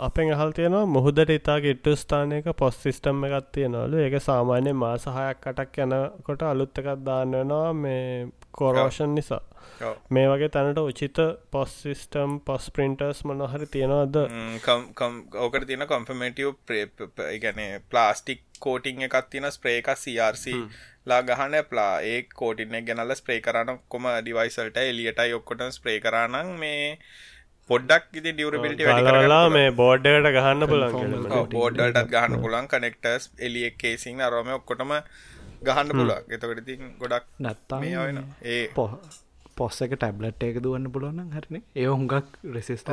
[0.00, 3.96] අපෙන් අහල් තියෙනවා මුහුදට ඉතාගේ ඉට්ටු ස්ථානයක පොස් සිිස්ටම් එකත් තියෙනවලු.
[3.98, 9.42] ඒක සාමාන්‍ය මාසහයක් කටක් යනකොට අලුත් එකත් දාන්න වෙනවා මේ කෝරෝෂන් නිසා
[10.10, 14.16] මේ වගේ තැනට උචිත පොස් සිිස්ටම් පොස් පින්ටර්ස් මොනහරි තියෙනවද?
[15.36, 16.52] ඕකට තියන කොම්පමටිය්
[17.40, 20.58] ගැන ප්ලාස්ටික් කෝටිං එකත් තින ස්ප්‍රේක CRC
[21.06, 26.84] ලා ගහන ප්ලා ඒ කෝටින ගැනල ස්ප්‍රේ කරන කොම ඩිවයිසල්ට එලියටයි ඔක්කොට ස්ප්‍රේ කරනන් මේ
[27.70, 34.50] පොඩ්ඩක් ඉති ඩියවරබිලිට ගලවලා මේ බෝඩ්ඩකට ගහන්න පුළන් බෝඩ්ඩටත් ගහන්න පුලන් කනෙක්ටර්ස් එලියෙක් කේසින් අරම
[34.56, 34.96] ඔක්කොටම
[35.62, 37.80] ගහන්න පුලක් එතකට ඉතින් ගොඩක් නැත්තා
[38.46, 38.92] ඒ පොහ
[39.56, 41.62] පොස්ස එක ටැබ්ලට් එක දුවන්න පුළුවන් හරන.
[41.74, 42.90] ඒ හුඟක් රෙසිස්ට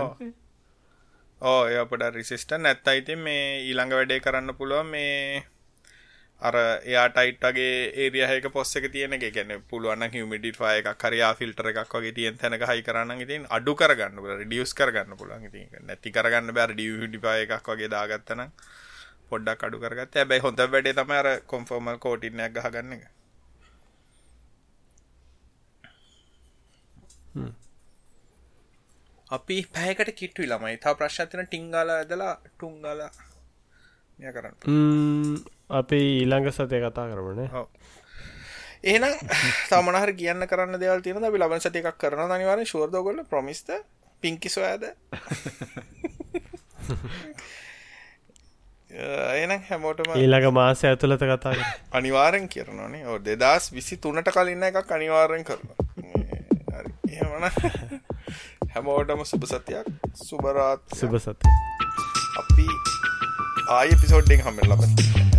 [1.42, 5.44] ඕ එය පොඩ රිසිස්ට නැත්ත අයිති මේ ඊළඟ වැඩේ කරන්න පුළුවන් මේ
[6.42, 9.26] අර එයාටයිට්ගේ ඒරියහක පොස්සක තියෙන එක.
[9.30, 13.76] ගැන පුළුවන් හිමිඩි ෆය එකක් කරයා ෆිල්ටර එකක් වගේ තියෙන් තැනක හයි කරන්න ඉතින් අඩු
[13.76, 18.46] කරගන්න ඩියස් කරගන්න පුළන් ඉති නැති කරගන්න බැර ඩියඩිපය එකක් වගේ දාගත්තන
[19.30, 23.06] පොඩ්ඩක් අඩු කරගත් ඇබැයි හොඳ වැඩේ තම අර කොම්ෆෝර්මල් කෝටිනයක් ගහගන්න එක
[29.30, 30.78] අපි පැයකට කිට්ටු ළමයි.
[30.78, 33.04] තා ප්‍රශ්තින ටිංගල ඇදලා ටුංගල
[34.20, 34.56] මෙය කරන්න.
[35.72, 37.50] අපි ඊළඟ සතය කතා කරමනේ.
[38.84, 39.14] එහෙනම්
[39.70, 43.72] තමනහර කියන්න කරන්න දෙවල් තියෙන අපි ලබන සති එකක් කරන අනිවාරෙන් ශෝර්දෝගොල්ල ප්‍රමිස්ත
[44.24, 44.84] පිංකි සොයාද
[49.36, 51.56] එනම් හැමෝටම ඊළඟ මාසය ඇතුළත කතා
[51.94, 55.93] අනිවාරෙන් කරනනේ ඕ දෙදස් විසි තුනට කලින්න එකක් අනිවාර්යෙන් කරන
[57.14, 57.46] එහමන
[58.74, 59.88] හැමෝටම සුභ සතියක්
[60.22, 61.54] සුබරාත් සුභ සති
[62.42, 62.68] අපි
[63.72, 65.33] ආය පිසෝඩ්ඩෙන් හමෙන් ලබ